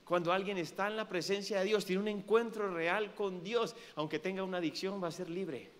Cuando 0.09 0.33
alguien 0.33 0.57
está 0.57 0.87
en 0.87 0.97
la 0.97 1.07
presencia 1.07 1.59
de 1.59 1.66
Dios, 1.66 1.85
tiene 1.85 2.01
un 2.01 2.09
encuentro 2.09 2.73
real 2.73 3.14
con 3.14 3.44
Dios, 3.44 3.77
aunque 3.94 4.18
tenga 4.18 4.42
una 4.42 4.57
adicción, 4.57 5.03
va 5.05 5.09
a 5.09 5.12
ser 5.12 5.29
libre. 5.29 5.71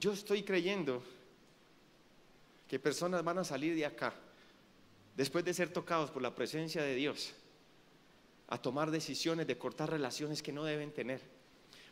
Yo 0.00 0.12
estoy 0.12 0.42
creyendo 0.42 1.00
que 2.66 2.80
personas 2.80 3.22
van 3.22 3.38
a 3.38 3.44
salir 3.44 3.76
de 3.76 3.86
acá, 3.86 4.12
después 5.16 5.44
de 5.44 5.54
ser 5.54 5.72
tocados 5.72 6.10
por 6.10 6.20
la 6.20 6.34
presencia 6.34 6.82
de 6.82 6.96
Dios, 6.96 7.32
a 8.48 8.60
tomar 8.60 8.90
decisiones 8.90 9.46
de 9.46 9.56
cortar 9.56 9.90
relaciones 9.90 10.42
que 10.42 10.52
no 10.52 10.64
deben 10.64 10.90
tener, 10.90 11.20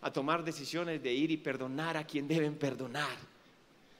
a 0.00 0.12
tomar 0.12 0.42
decisiones 0.42 1.00
de 1.00 1.12
ir 1.12 1.31
y 1.31 1.37
perdonar 1.37 1.96
a 1.96 2.05
quien 2.05 2.26
deben 2.26 2.57
perdonar. 2.57 3.16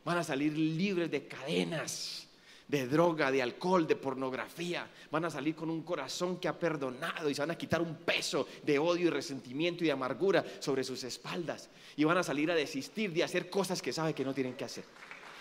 Van 0.05 0.19
a 0.19 0.25
salir 0.25 0.53
libres 0.59 1.13
de 1.13 1.29
cadenas 1.29 2.26
de 2.69 2.87
droga, 2.87 3.31
de 3.31 3.43
alcohol, 3.43 3.87
de 3.87 3.97
pornografía. 3.97 4.89
Van 5.11 5.25
a 5.25 5.31
salir 5.31 5.55
con 5.55 5.71
un 5.71 5.83
corazón 5.83 6.39
que 6.39 6.49
ha 6.49 6.59
perdonado 6.59 7.31
y 7.31 7.35
se 7.35 7.43
van 7.43 7.53
a 7.53 7.59
quitar 7.59 7.81
un 7.81 7.97
peso 7.97 8.49
de 8.63 8.79
odio 8.79 9.07
y 9.07 9.11
resentimiento 9.11 9.85
y 9.85 9.87
de 9.87 9.93
amargura 9.93 10.45
sobre 10.59 10.83
sus 10.85 11.05
espaldas. 11.05 11.69
Y 11.97 12.05
van 12.05 12.19
a 12.19 12.23
salir 12.23 12.51
a 12.51 12.55
desistir 12.55 13.13
de 13.13 13.25
hacer 13.25 13.49
cosas 13.49 13.81
que 13.81 13.93
saben 13.93 14.15
que 14.15 14.25
no 14.25 14.35
tienen 14.35 14.55
que 14.55 14.65
hacer. 14.65 14.85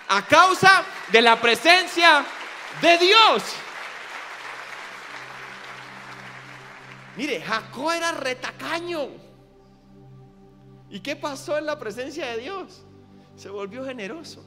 A 0.08 0.26
causa 0.28 0.86
de 1.12 1.22
la 1.22 1.42
presencia 1.42 2.24
de 2.82 2.98
Dios. 3.00 3.44
Mire, 7.18 7.42
Jacob 7.42 7.92
era 7.92 8.12
retacaño. 8.12 9.08
¿Y 10.90 11.00
qué 11.00 11.16
pasó 11.16 11.58
en 11.58 11.66
la 11.66 11.80
presencia 11.80 12.28
de 12.28 12.38
Dios? 12.38 12.86
Se 13.36 13.50
volvió 13.50 13.84
generoso. 13.84 14.46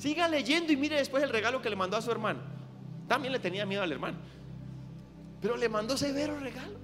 Siga 0.00 0.28
leyendo 0.28 0.72
y 0.72 0.78
mire 0.78 0.96
después 0.96 1.22
el 1.22 1.28
regalo 1.28 1.60
que 1.60 1.68
le 1.68 1.76
mandó 1.76 1.94
a 1.94 2.00
su 2.00 2.10
hermano. 2.10 2.40
También 3.06 3.34
le 3.34 3.38
tenía 3.38 3.66
miedo 3.66 3.82
al 3.82 3.92
hermano. 3.92 4.16
Pero 5.42 5.58
le 5.58 5.68
mandó 5.68 5.94
severo 5.94 6.40
regalo. 6.40 6.78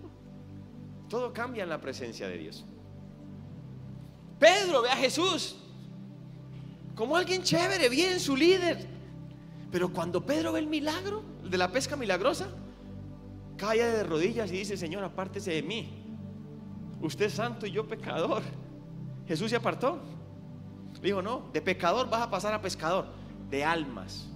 Todo 1.09 1.33
cambia 1.33 1.63
en 1.63 1.71
la 1.71 1.81
presencia 1.81 2.29
de 2.29 2.37
Dios. 2.37 2.67
Pedro 4.39 4.83
ve 4.83 4.91
a 4.91 4.97
Jesús 4.97 5.57
como 6.95 7.17
alguien 7.17 7.43
chévere, 7.43 7.89
bien 7.89 8.21
su 8.21 8.37
líder. 8.37 8.87
Pero 9.73 9.91
cuando 9.91 10.27
Pedro 10.27 10.53
ve 10.53 10.59
el 10.59 10.67
milagro, 10.67 11.23
de 11.43 11.57
la 11.57 11.73
pesca 11.73 11.97
milagrosa, 11.97 12.49
cae 13.57 13.83
de 13.83 14.05
rodillas 14.05 14.53
y 14.53 14.59
dice, 14.59 14.77
Señor, 14.77 15.03
apártese 15.03 15.53
de 15.53 15.63
mí. 15.63 16.05
Usted 17.01 17.27
es 17.27 17.33
santo 17.33 17.67
y 17.67 17.71
yo 17.71 17.89
pecador. 17.89 18.43
Jesús 19.27 19.49
se 19.49 19.57
apartó. 19.57 20.03
Dijo, 21.03 21.23
no, 21.23 21.51
de 21.53 21.61
pecador 21.61 22.09
vas 22.09 22.23
a 22.23 22.31
pasar 22.31 22.55
a 22.55 22.61
pescador, 22.61 23.07
de 23.51 23.65
almas. 23.65 24.27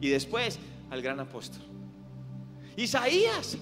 Y 0.00 0.08
después 0.08 0.58
al 0.90 1.02
gran 1.02 1.20
apóstol. 1.20 1.62
Isaías 2.76 3.56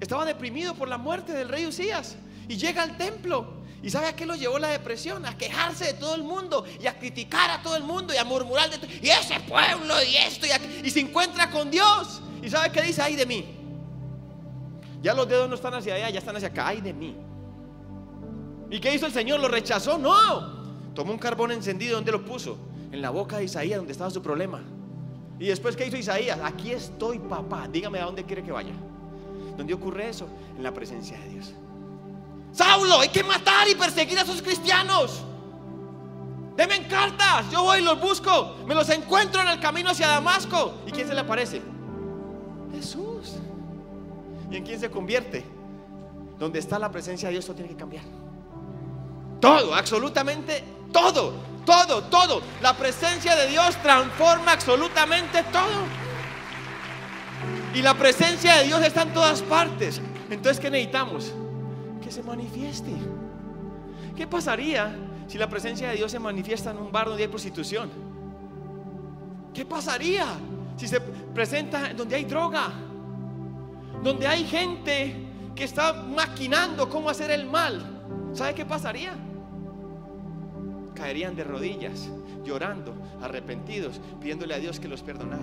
estaba 0.00 0.24
deprimido 0.24 0.74
por 0.74 0.88
la 0.88 0.98
muerte 0.98 1.32
del 1.32 1.48
rey 1.48 1.66
Usías 1.66 2.16
y 2.48 2.56
llega 2.56 2.82
al 2.82 2.96
templo. 2.96 3.60
¿Y 3.82 3.88
sabe 3.88 4.08
a 4.08 4.16
qué 4.16 4.26
lo 4.26 4.34
llevó 4.34 4.58
la 4.58 4.68
depresión? 4.68 5.24
A 5.24 5.38
quejarse 5.38 5.86
de 5.86 5.94
todo 5.94 6.14
el 6.14 6.22
mundo 6.22 6.64
y 6.80 6.86
a 6.86 6.98
criticar 6.98 7.50
a 7.50 7.62
todo 7.62 7.76
el 7.76 7.82
mundo 7.82 8.12
y 8.12 8.18
a 8.18 8.24
murmurar 8.24 8.68
de 8.68 8.78
todo. 8.78 8.90
Y 9.00 9.08
ese 9.08 9.40
pueblo 9.40 9.94
y 10.02 10.16
esto 10.16 10.46
y, 10.84 10.90
se 10.90 11.00
encuentra 11.00 11.50
con 11.50 11.70
Dios. 11.70 12.20
¿Y 12.42 12.50
sabe 12.50 12.70
qué 12.72 12.82
dice? 12.82 13.00
Ay 13.00 13.16
de 13.16 13.24
mí. 13.24 13.56
Ya 15.02 15.14
los 15.14 15.26
dedos 15.26 15.48
no 15.48 15.54
están 15.54 15.72
hacia 15.72 15.94
allá, 15.94 16.10
ya 16.10 16.18
están 16.18 16.36
hacia 16.36 16.48
acá. 16.48 16.68
Ay 16.68 16.82
de 16.82 16.92
mí. 16.92 17.16
¿Y 18.70 18.80
qué 18.80 18.94
hizo 18.94 19.06
el 19.06 19.12
Señor? 19.12 19.40
¿Lo 19.40 19.48
rechazó? 19.48 19.96
No. 19.96 20.59
Tomó 20.94 21.12
un 21.12 21.18
carbón 21.18 21.52
encendido, 21.52 21.96
¿dónde 21.96 22.12
lo 22.12 22.24
puso? 22.24 22.58
En 22.90 23.00
la 23.00 23.10
boca 23.10 23.38
de 23.38 23.44
Isaías, 23.44 23.78
donde 23.78 23.92
estaba 23.92 24.10
su 24.10 24.22
problema. 24.22 24.60
Y 25.38 25.46
después, 25.46 25.76
¿qué 25.76 25.86
hizo 25.86 25.96
Isaías? 25.96 26.38
Aquí 26.42 26.72
estoy, 26.72 27.18
papá. 27.18 27.68
Dígame 27.68 27.98
a 27.98 28.04
dónde 28.04 28.24
quiere 28.24 28.42
que 28.42 28.52
vaya. 28.52 28.74
¿Dónde 29.56 29.72
ocurre 29.72 30.08
eso? 30.08 30.26
En 30.56 30.62
la 30.62 30.72
presencia 30.72 31.18
de 31.18 31.28
Dios. 31.28 31.54
Saulo, 32.52 33.00
hay 33.00 33.08
que 33.08 33.22
matar 33.22 33.68
y 33.68 33.74
perseguir 33.74 34.18
a 34.18 34.22
esos 34.22 34.42
cristianos. 34.42 35.22
Deme 36.56 36.86
cartas, 36.88 37.50
yo 37.50 37.62
voy 37.62 37.78
y 37.78 37.82
los 37.82 37.98
busco. 38.00 38.56
Me 38.66 38.74
los 38.74 38.88
encuentro 38.90 39.40
en 39.40 39.48
el 39.48 39.60
camino 39.60 39.90
hacia 39.90 40.08
Damasco. 40.08 40.74
¿Y 40.86 40.90
quién 40.90 41.08
se 41.08 41.14
le 41.14 41.20
aparece? 41.20 41.62
Jesús. 42.74 43.36
¿Y 44.50 44.56
en 44.56 44.64
quién 44.64 44.78
se 44.78 44.90
convierte? 44.90 45.44
Donde 46.38 46.58
está 46.58 46.78
la 46.78 46.90
presencia 46.90 47.28
de 47.28 47.34
Dios, 47.34 47.46
todo 47.46 47.54
tiene 47.54 47.70
que 47.70 47.76
cambiar. 47.76 48.04
Todo, 49.40 49.74
absolutamente 49.74 50.62
todo, 50.92 51.34
todo, 51.64 52.02
todo. 52.04 52.42
La 52.60 52.76
presencia 52.76 53.36
de 53.36 53.48
Dios 53.48 53.76
transforma 53.82 54.52
absolutamente 54.52 55.42
todo. 55.44 56.00
Y 57.74 57.82
la 57.82 57.94
presencia 57.94 58.56
de 58.56 58.64
Dios 58.64 58.82
está 58.82 59.02
en 59.02 59.12
todas 59.12 59.42
partes. 59.42 60.00
Entonces, 60.30 60.60
¿qué 60.60 60.70
necesitamos? 60.70 61.32
Que 62.02 62.10
se 62.10 62.22
manifieste. 62.22 62.92
¿Qué 64.16 64.26
pasaría 64.26 64.96
si 65.28 65.38
la 65.38 65.48
presencia 65.48 65.88
de 65.88 65.96
Dios 65.96 66.10
se 66.10 66.18
manifiesta 66.18 66.72
en 66.72 66.78
un 66.78 66.90
bar 66.90 67.06
donde 67.08 67.22
hay 67.22 67.28
prostitución? 67.28 67.90
¿Qué 69.54 69.64
pasaría 69.64 70.26
si 70.76 70.88
se 70.88 71.00
presenta 71.00 71.92
donde 71.94 72.16
hay 72.16 72.24
droga? 72.24 72.72
Donde 74.02 74.26
hay 74.26 74.44
gente 74.44 75.26
que 75.54 75.64
está 75.64 75.92
maquinando 75.92 76.88
cómo 76.88 77.08
hacer 77.10 77.30
el 77.30 77.46
mal. 77.46 78.30
¿Sabe 78.32 78.54
qué 78.54 78.64
pasaría? 78.64 79.12
Caerían 80.94 81.36
de 81.36 81.44
rodillas, 81.44 82.08
llorando, 82.44 82.94
arrepentidos, 83.20 84.00
pidiéndole 84.20 84.54
a 84.54 84.58
Dios 84.58 84.80
que 84.80 84.88
los 84.88 85.02
perdonara. 85.02 85.42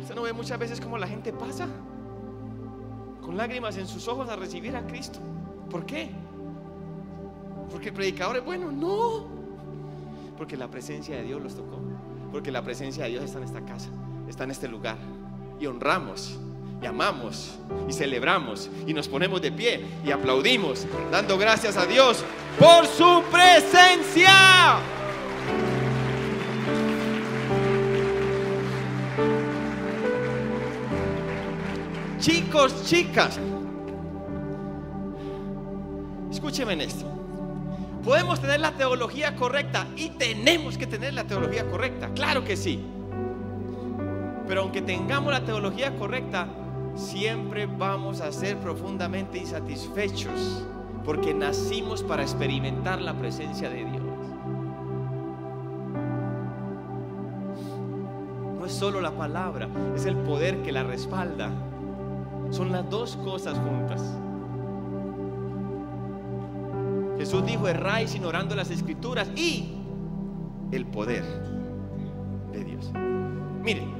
¿Usted 0.00 0.14
no 0.14 0.22
ve 0.22 0.32
muchas 0.32 0.58
veces 0.58 0.80
cómo 0.80 0.98
la 0.98 1.06
gente 1.06 1.32
pasa 1.32 1.68
con 3.20 3.36
lágrimas 3.36 3.76
en 3.76 3.86
sus 3.86 4.08
ojos 4.08 4.28
a 4.28 4.36
recibir 4.36 4.74
a 4.76 4.86
Cristo? 4.86 5.18
¿Por 5.70 5.84
qué? 5.84 6.10
Porque 7.70 7.88
el 7.88 7.94
predicador 7.94 8.38
es 8.38 8.44
bueno, 8.44 8.72
no. 8.72 9.26
Porque 10.36 10.56
la 10.56 10.68
presencia 10.68 11.16
de 11.16 11.24
Dios 11.24 11.42
los 11.42 11.54
tocó. 11.54 11.78
Porque 12.32 12.50
la 12.50 12.62
presencia 12.62 13.04
de 13.04 13.10
Dios 13.10 13.24
está 13.24 13.38
en 13.38 13.44
esta 13.44 13.60
casa, 13.64 13.90
está 14.28 14.44
en 14.44 14.50
este 14.50 14.68
lugar. 14.68 14.96
Y 15.60 15.66
honramos 15.66 16.38
y 16.80 16.86
amamos 16.86 17.58
y 17.88 17.92
celebramos 17.92 18.70
y 18.86 18.94
nos 18.94 19.08
ponemos 19.08 19.42
de 19.42 19.50
pie 19.50 19.84
y 20.04 20.10
aplaudimos, 20.10 20.86
dando 21.10 21.36
gracias 21.36 21.76
a 21.76 21.86
Dios 21.86 22.24
por 22.58 22.86
su 22.86 23.22
presencia. 23.30 24.78
Chicos, 32.20 32.84
chicas, 32.84 33.38
escúcheme 36.30 36.72
en 36.74 36.80
esto. 36.82 37.06
Podemos 38.04 38.40
tener 38.40 38.60
la 38.60 38.72
teología 38.72 39.36
correcta 39.36 39.86
y 39.96 40.10
tenemos 40.10 40.78
que 40.78 40.86
tener 40.86 41.14
la 41.14 41.24
teología 41.24 41.68
correcta, 41.68 42.10
claro 42.14 42.44
que 42.44 42.56
sí. 42.56 42.84
Pero 44.46 44.62
aunque 44.62 44.80
tengamos 44.80 45.32
la 45.32 45.44
teología 45.44 45.94
correcta, 45.96 46.48
siempre 46.98 47.66
vamos 47.66 48.20
a 48.20 48.32
ser 48.32 48.58
profundamente 48.58 49.38
insatisfechos 49.38 50.64
porque 51.04 51.32
nacimos 51.32 52.02
para 52.02 52.22
experimentar 52.22 53.00
la 53.00 53.14
presencia 53.14 53.70
de 53.70 53.84
Dios. 53.84 54.02
No 58.58 58.66
es 58.66 58.72
solo 58.72 59.00
la 59.00 59.12
palabra, 59.12 59.68
es 59.94 60.04
el 60.04 60.16
poder 60.16 60.62
que 60.62 60.72
la 60.72 60.82
respalda. 60.82 61.50
Son 62.50 62.72
las 62.72 62.88
dos 62.90 63.16
cosas 63.16 63.58
juntas. 63.58 64.02
Jesús 67.16 67.44
dijo, 67.46 67.68
erráis 67.68 68.14
ignorando 68.14 68.54
las 68.54 68.70
escrituras 68.70 69.30
y 69.34 69.76
el 70.72 70.86
poder 70.86 71.24
de 72.52 72.64
Dios. 72.64 72.92
Miren, 73.62 73.97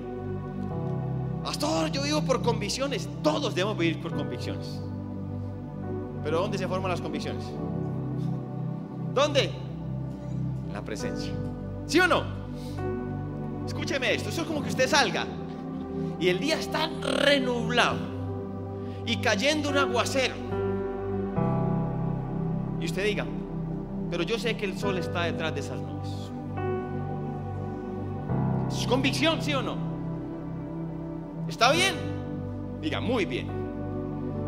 Pastor, 1.43 1.91
yo 1.91 2.03
vivo 2.03 2.23
por 2.23 2.43
convicciones. 2.43 3.09
Todos 3.23 3.55
debemos 3.55 3.79
vivir 3.79 4.01
por 4.01 4.15
convicciones. 4.15 4.81
Pero 6.23 6.41
¿dónde 6.41 6.59
se 6.59 6.69
forman 6.69 6.91
las 6.91 7.01
convicciones? 7.01 7.45
¿Dónde? 9.15 9.51
En 10.67 10.73
la 10.73 10.83
presencia. 10.83 11.33
¿Sí 11.87 12.01
o 12.01 12.07
no? 12.07 12.39
escúcheme 13.69 14.15
esto, 14.15 14.31
eso 14.31 14.43
es 14.43 14.47
como 14.47 14.63
que 14.63 14.71
usted 14.71 14.89
salga 14.89 15.27
y 16.19 16.29
el 16.29 16.41
día 16.41 16.59
está 16.59 16.89
renublado 16.89 17.99
y 19.07 19.19
cayendo 19.19 19.69
un 19.69 19.79
aguacero. 19.79 20.35
Y 22.81 22.85
usted 22.85 23.05
diga, 23.05 23.25
pero 24.11 24.23
yo 24.25 24.39
sé 24.39 24.57
que 24.57 24.65
el 24.65 24.79
sol 24.79 24.99
está 24.99 25.25
detrás 25.25 25.55
de 25.55 25.61
esas 25.61 25.81
nubes. 25.81 26.09
¿Es 28.71 28.87
convicción, 28.87 29.41
sí 29.41 29.55
o 29.55 29.63
no? 29.63 29.88
¿Está 31.49 31.73
bien? 31.73 31.95
Diga, 32.81 33.01
muy 33.01 33.25
bien. 33.25 33.49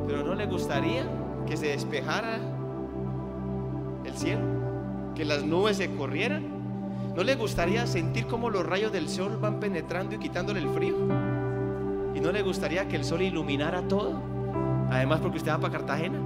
Pero 0.06 0.22
¿no 0.22 0.34
le 0.34 0.46
gustaría 0.46 1.04
que 1.46 1.56
se 1.56 1.68
despejara 1.68 2.38
el 4.04 4.12
cielo? 4.14 4.42
¿Que 5.14 5.24
las 5.24 5.42
nubes 5.42 5.78
se 5.78 5.90
corrieran? 5.94 6.60
¿No 7.16 7.24
le 7.24 7.34
gustaría 7.34 7.86
sentir 7.86 8.26
cómo 8.26 8.50
los 8.50 8.64
rayos 8.64 8.92
del 8.92 9.08
sol 9.08 9.38
van 9.40 9.58
penetrando 9.60 10.14
y 10.14 10.18
quitándole 10.18 10.60
el 10.60 10.68
frío? 10.68 10.94
¿Y 12.14 12.20
no 12.20 12.32
le 12.32 12.42
gustaría 12.42 12.86
que 12.86 12.96
el 12.96 13.04
sol 13.04 13.22
iluminara 13.22 13.82
todo? 13.82 14.20
Además 14.90 15.20
porque 15.20 15.38
usted 15.38 15.52
va 15.52 15.58
para 15.58 15.72
Cartagena. 15.72 16.18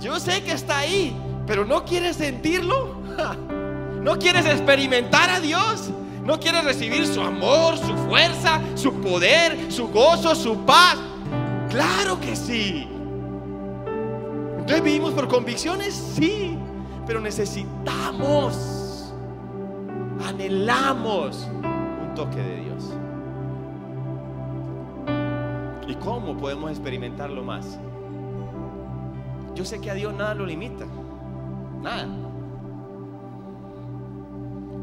Yo 0.00 0.20
sé 0.20 0.42
que 0.44 0.52
está 0.52 0.78
ahí, 0.78 1.16
pero 1.46 1.64
no 1.64 1.84
quieres 1.84 2.16
sentirlo. 2.16 2.96
¿No 4.02 4.18
quieres 4.18 4.46
experimentar 4.46 5.30
a 5.30 5.40
Dios? 5.40 5.90
¿No 6.26 6.40
quieres 6.40 6.64
recibir 6.64 7.06
su 7.06 7.20
amor, 7.20 7.78
su 7.78 7.94
fuerza, 8.08 8.60
su 8.74 8.92
poder, 8.94 9.70
su 9.70 9.86
gozo, 9.86 10.34
su 10.34 10.56
paz? 10.66 10.98
Claro 11.70 12.18
que 12.18 12.34
sí. 12.34 12.88
Entonces 14.58 14.82
vivimos 14.82 15.12
por 15.12 15.28
convicciones, 15.28 15.94
sí, 15.94 16.58
pero 17.06 17.20
necesitamos, 17.20 19.14
anhelamos 20.26 21.48
un 21.54 22.12
toque 22.16 22.42
de 22.42 22.56
Dios. 22.56 22.92
¿Y 25.86 25.94
cómo 25.94 26.36
podemos 26.36 26.72
experimentarlo 26.72 27.44
más? 27.44 27.78
Yo 29.54 29.64
sé 29.64 29.80
que 29.80 29.92
a 29.92 29.94
Dios 29.94 30.12
nada 30.12 30.34
lo 30.34 30.44
limita, 30.44 30.86
nada. 31.80 32.08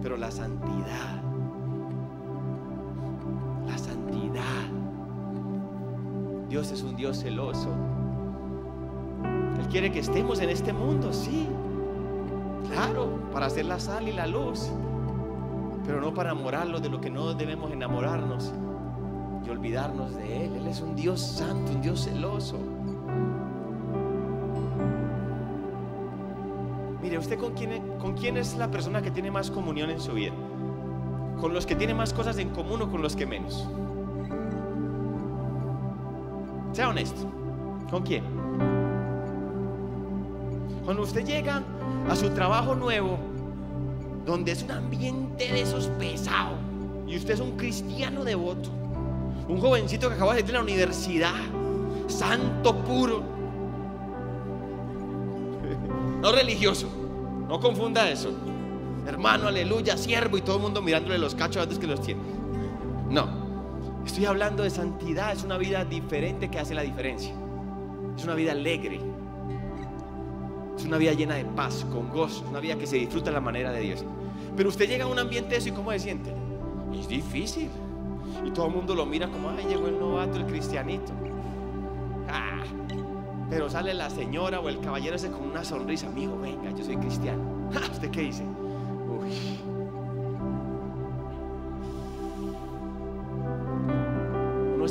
Pero 0.02 0.16
la 0.16 0.32
santidad, 0.32 1.23
Dios 6.54 6.72
es 6.72 6.84
un 6.84 6.96
Dios 6.96 7.18
celoso. 7.18 7.68
Él 9.60 9.68
quiere 9.72 9.92
que 9.92 9.98
estemos 9.98 10.40
en 10.40 10.52
este 10.52 10.72
mundo, 10.72 11.12
sí. 11.12 11.48
Claro, 12.70 13.10
para 13.34 13.48
hacer 13.48 13.66
la 13.66 13.80
sal 13.80 14.08
y 14.08 14.12
la 14.12 14.28
luz. 14.28 14.70
Pero 15.84 16.00
no 16.00 16.14
para 16.14 16.30
enamorarlo 16.30 16.80
de 16.80 16.90
lo 16.90 17.02
que 17.02 17.10
no 17.10 17.34
debemos 17.34 17.72
enamorarnos 17.72 18.54
y 19.44 19.50
olvidarnos 19.50 20.16
de 20.16 20.46
Él. 20.46 20.56
Él 20.58 20.68
es 20.68 20.80
un 20.82 20.96
Dios 20.96 21.22
santo, 21.22 21.72
un 21.72 21.82
Dios 21.82 22.04
celoso. 22.04 22.60
Mire, 27.02 27.18
¿usted 27.18 27.40
con 27.40 28.14
quién, 28.14 28.38
es 28.38 28.56
la 28.58 28.70
persona 28.70 29.02
que 29.02 29.10
tiene 29.10 29.32
más 29.32 29.50
comunión 29.50 29.90
en 29.90 30.00
su 30.00 30.14
vida? 30.14 30.34
¿Con 31.42 31.52
los 31.52 31.66
que 31.66 31.76
tiene 31.76 31.96
más 31.96 32.14
cosas 32.14 32.38
en 32.38 32.50
común 32.50 32.84
o 32.84 32.92
con 32.92 33.02
los 33.02 33.16
que 33.16 33.26
menos? 33.26 33.68
Sea 36.74 36.90
honesto. 36.90 37.22
¿Con 37.90 38.04
quién? 38.04 38.24
Cuando 40.84 41.04
usted 41.04 41.24
llega 41.24 41.62
a 42.10 42.16
su 42.16 42.30
trabajo 42.32 42.76
nuevo, 42.76 43.18
donde 44.26 44.52
es 44.52 44.64
un 44.64 44.72
ambiente 44.72 45.52
de 45.52 45.62
esos 45.62 45.88
pesados, 46.00 46.58
y 47.08 47.16
usted 47.16 47.36
es 47.36 47.40
un 47.40 47.52
cristiano 47.58 48.24
devoto, 48.24 48.70
un 49.48 49.60
jovencito 49.62 50.10
que 50.10 50.16
acaba 50.16 50.34
de 50.34 50.40
salir 50.40 50.48
de 50.48 50.54
la 50.54 50.64
universidad, 50.64 51.34
santo 52.08 52.76
puro, 52.84 53.22
no 56.22 56.32
religioso, 56.32 56.88
no 57.48 57.60
confunda 57.60 58.10
eso. 58.10 58.32
Hermano, 59.06 59.48
aleluya, 59.48 59.98
siervo 59.98 60.38
y 60.38 60.42
todo 60.42 60.56
el 60.56 60.62
mundo 60.64 60.82
mirándole 60.82 61.18
los 61.18 61.36
cachos 61.36 61.64
antes 61.64 61.78
que 61.78 61.88
los 61.88 62.02
tiene. 62.02 62.22
No, 63.10 63.43
estoy 64.06 64.26
hablando 64.26 64.64
de 64.64 64.70
santidad, 64.70 65.32
es 65.34 65.44
una 65.44 65.58
vida 65.58 65.86
diferente 65.86 66.50
que 66.50 66.60
hace 66.60 66.74
la 66.74 66.82
diferencia. 66.82 67.34
Es 68.18 68.24
una 68.24 68.36
vida 68.36 68.52
alegre. 68.52 69.00
Es 70.78 70.86
una 70.86 70.98
vida 70.98 71.14
llena 71.14 71.36
de 71.36 71.46
paz, 71.46 71.86
con 71.92 72.10
gozo, 72.10 72.44
es 72.44 72.50
una 72.50 72.60
vida 72.60 72.76
que 72.76 72.88
se 72.88 72.98
disfruta 72.98 73.26
de 73.30 73.34
la 73.34 73.42
manera 73.42 73.72
de 73.72 73.82
Dios. 73.82 74.06
Pero 74.56 74.70
usted 74.70 74.88
llega 74.88 75.06
a 75.06 75.08
un 75.08 75.20
ambiente 75.20 75.56
eso 75.56 75.70
y 75.70 75.72
¿cómo 75.72 75.92
se 75.92 76.00
siente? 76.00 76.34
Es 77.00 77.08
difícil. 77.08 77.70
Y 78.46 78.52
todo 78.52 78.68
el 78.68 78.74
mundo 78.74 78.96
lo 78.96 79.06
mira 79.06 79.30
como, 79.30 79.50
ay, 79.50 79.66
llegó 79.68 79.88
el 79.88 80.00
novato, 80.00 80.38
el 80.38 80.46
cristianito. 80.46 81.12
Ah, 82.28 82.64
pero 83.50 83.70
sale 83.70 83.94
la 83.94 84.10
señora 84.10 84.60
o 84.60 84.70
el 84.70 84.80
caballero 84.80 85.16
ese 85.16 85.30
con 85.30 85.44
una 85.44 85.64
sonrisa, 85.64 86.08
amigo, 86.08 86.38
venga, 86.40 86.72
yo 86.72 86.84
soy 86.84 86.98
cristiano. 86.98 87.70
¿Usted 87.92 88.10
qué 88.10 88.22
dice? 88.22 88.44
Uy. 88.44 89.73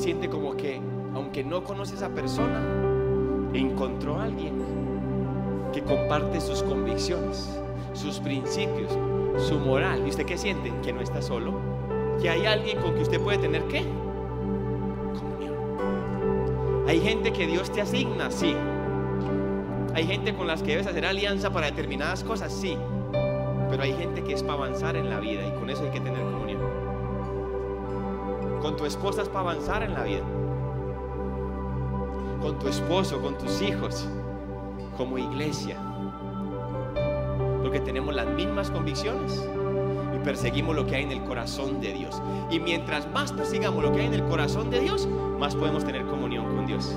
Siente 0.02 0.28
como 0.28 0.56
que, 0.56 0.80
aunque 1.14 1.44
no 1.44 1.62
conoce 1.62 1.94
a 1.94 1.96
esa 1.96 2.08
persona, 2.08 2.60
encontró 3.54 4.16
a 4.16 4.24
alguien 4.24 4.54
que 5.72 5.80
comparte 5.82 6.40
sus 6.40 6.62
convicciones, 6.64 7.48
sus 7.92 8.18
principios, 8.18 8.90
su 9.38 9.58
moral. 9.60 10.02
¿Y 10.04 10.10
usted 10.10 10.26
qué 10.26 10.36
siente? 10.36 10.72
Que 10.82 10.92
no 10.92 11.00
está 11.00 11.22
solo. 11.22 11.54
Que 12.20 12.28
hay 12.28 12.46
alguien 12.46 12.80
con 12.80 12.94
que 12.94 13.02
usted 13.02 13.20
puede 13.20 13.38
tener 13.38 13.62
qué? 13.68 13.84
Comunión. 15.18 15.54
Hay 16.88 17.00
gente 17.00 17.32
que 17.32 17.46
Dios 17.46 17.70
te 17.70 17.80
asigna, 17.80 18.28
sí. 18.30 18.56
Hay 19.94 20.04
gente 20.04 20.34
con 20.34 20.48
las 20.48 20.64
que 20.64 20.72
debes 20.72 20.88
hacer 20.88 21.06
alianza 21.06 21.52
para 21.52 21.66
determinadas 21.66 22.24
cosas, 22.24 22.52
sí. 22.52 22.76
Pero 23.70 23.82
hay 23.82 23.92
gente 23.92 24.24
que 24.24 24.32
es 24.32 24.42
para 24.42 24.54
avanzar 24.54 24.96
en 24.96 25.08
la 25.08 25.20
vida 25.20 25.46
y 25.46 25.52
con 25.52 25.70
eso 25.70 25.84
hay 25.84 25.90
que 25.90 26.00
tener 26.00 26.20
comunión. 26.22 26.61
Con 28.62 28.76
tu 28.76 28.86
esposa 28.86 29.22
es 29.22 29.28
para 29.28 29.50
avanzar 29.50 29.82
en 29.82 29.92
la 29.92 30.04
vida. 30.04 30.22
Con 32.40 32.60
tu 32.60 32.68
esposo, 32.68 33.20
con 33.20 33.36
tus 33.36 33.60
hijos, 33.60 34.06
como 34.96 35.18
iglesia. 35.18 35.76
Porque 37.60 37.80
tenemos 37.80 38.14
las 38.14 38.28
mismas 38.28 38.70
convicciones 38.70 39.44
y 40.14 40.18
perseguimos 40.24 40.76
lo 40.76 40.86
que 40.86 40.94
hay 40.94 41.02
en 41.02 41.10
el 41.10 41.24
corazón 41.24 41.80
de 41.80 41.92
Dios. 41.92 42.22
Y 42.52 42.60
mientras 42.60 43.10
más 43.10 43.32
persigamos 43.32 43.82
lo 43.82 43.90
que 43.90 44.02
hay 44.02 44.06
en 44.06 44.14
el 44.14 44.24
corazón 44.26 44.70
de 44.70 44.78
Dios, 44.78 45.08
más 45.40 45.56
podemos 45.56 45.84
tener 45.84 46.06
comunión 46.06 46.54
con 46.54 46.64
Dios. 46.64 46.94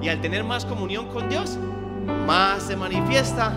Y 0.00 0.08
al 0.08 0.20
tener 0.20 0.44
más 0.44 0.64
comunión 0.64 1.08
con 1.08 1.28
Dios, 1.28 1.58
más 2.24 2.62
se 2.62 2.76
manifiesta 2.76 3.52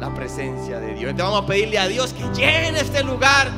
la 0.00 0.14
presencia 0.14 0.80
de 0.80 0.94
Dios. 0.94 1.10
Entonces 1.10 1.24
vamos 1.24 1.42
a 1.42 1.46
pedirle 1.46 1.78
a 1.78 1.88
Dios 1.88 2.14
que 2.14 2.24
llene 2.34 2.80
este 2.80 3.04
lugar 3.04 3.48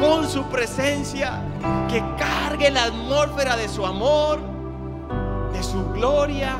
con 0.00 0.28
su 0.28 0.42
presencia, 0.44 1.42
que 1.88 2.02
cargue 2.18 2.70
la 2.70 2.84
atmósfera 2.84 3.56
de 3.56 3.68
su 3.68 3.84
amor, 3.84 4.40
de 5.52 5.62
su 5.62 5.84
gloria, 5.92 6.56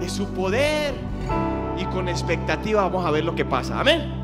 de 0.00 0.08
su 0.08 0.26
poder. 0.28 0.94
Y 1.78 1.84
con 1.86 2.08
expectativa 2.08 2.82
vamos 2.82 3.04
a 3.04 3.10
ver 3.10 3.24
lo 3.24 3.34
que 3.34 3.44
pasa. 3.44 3.80
Amén. 3.80 4.23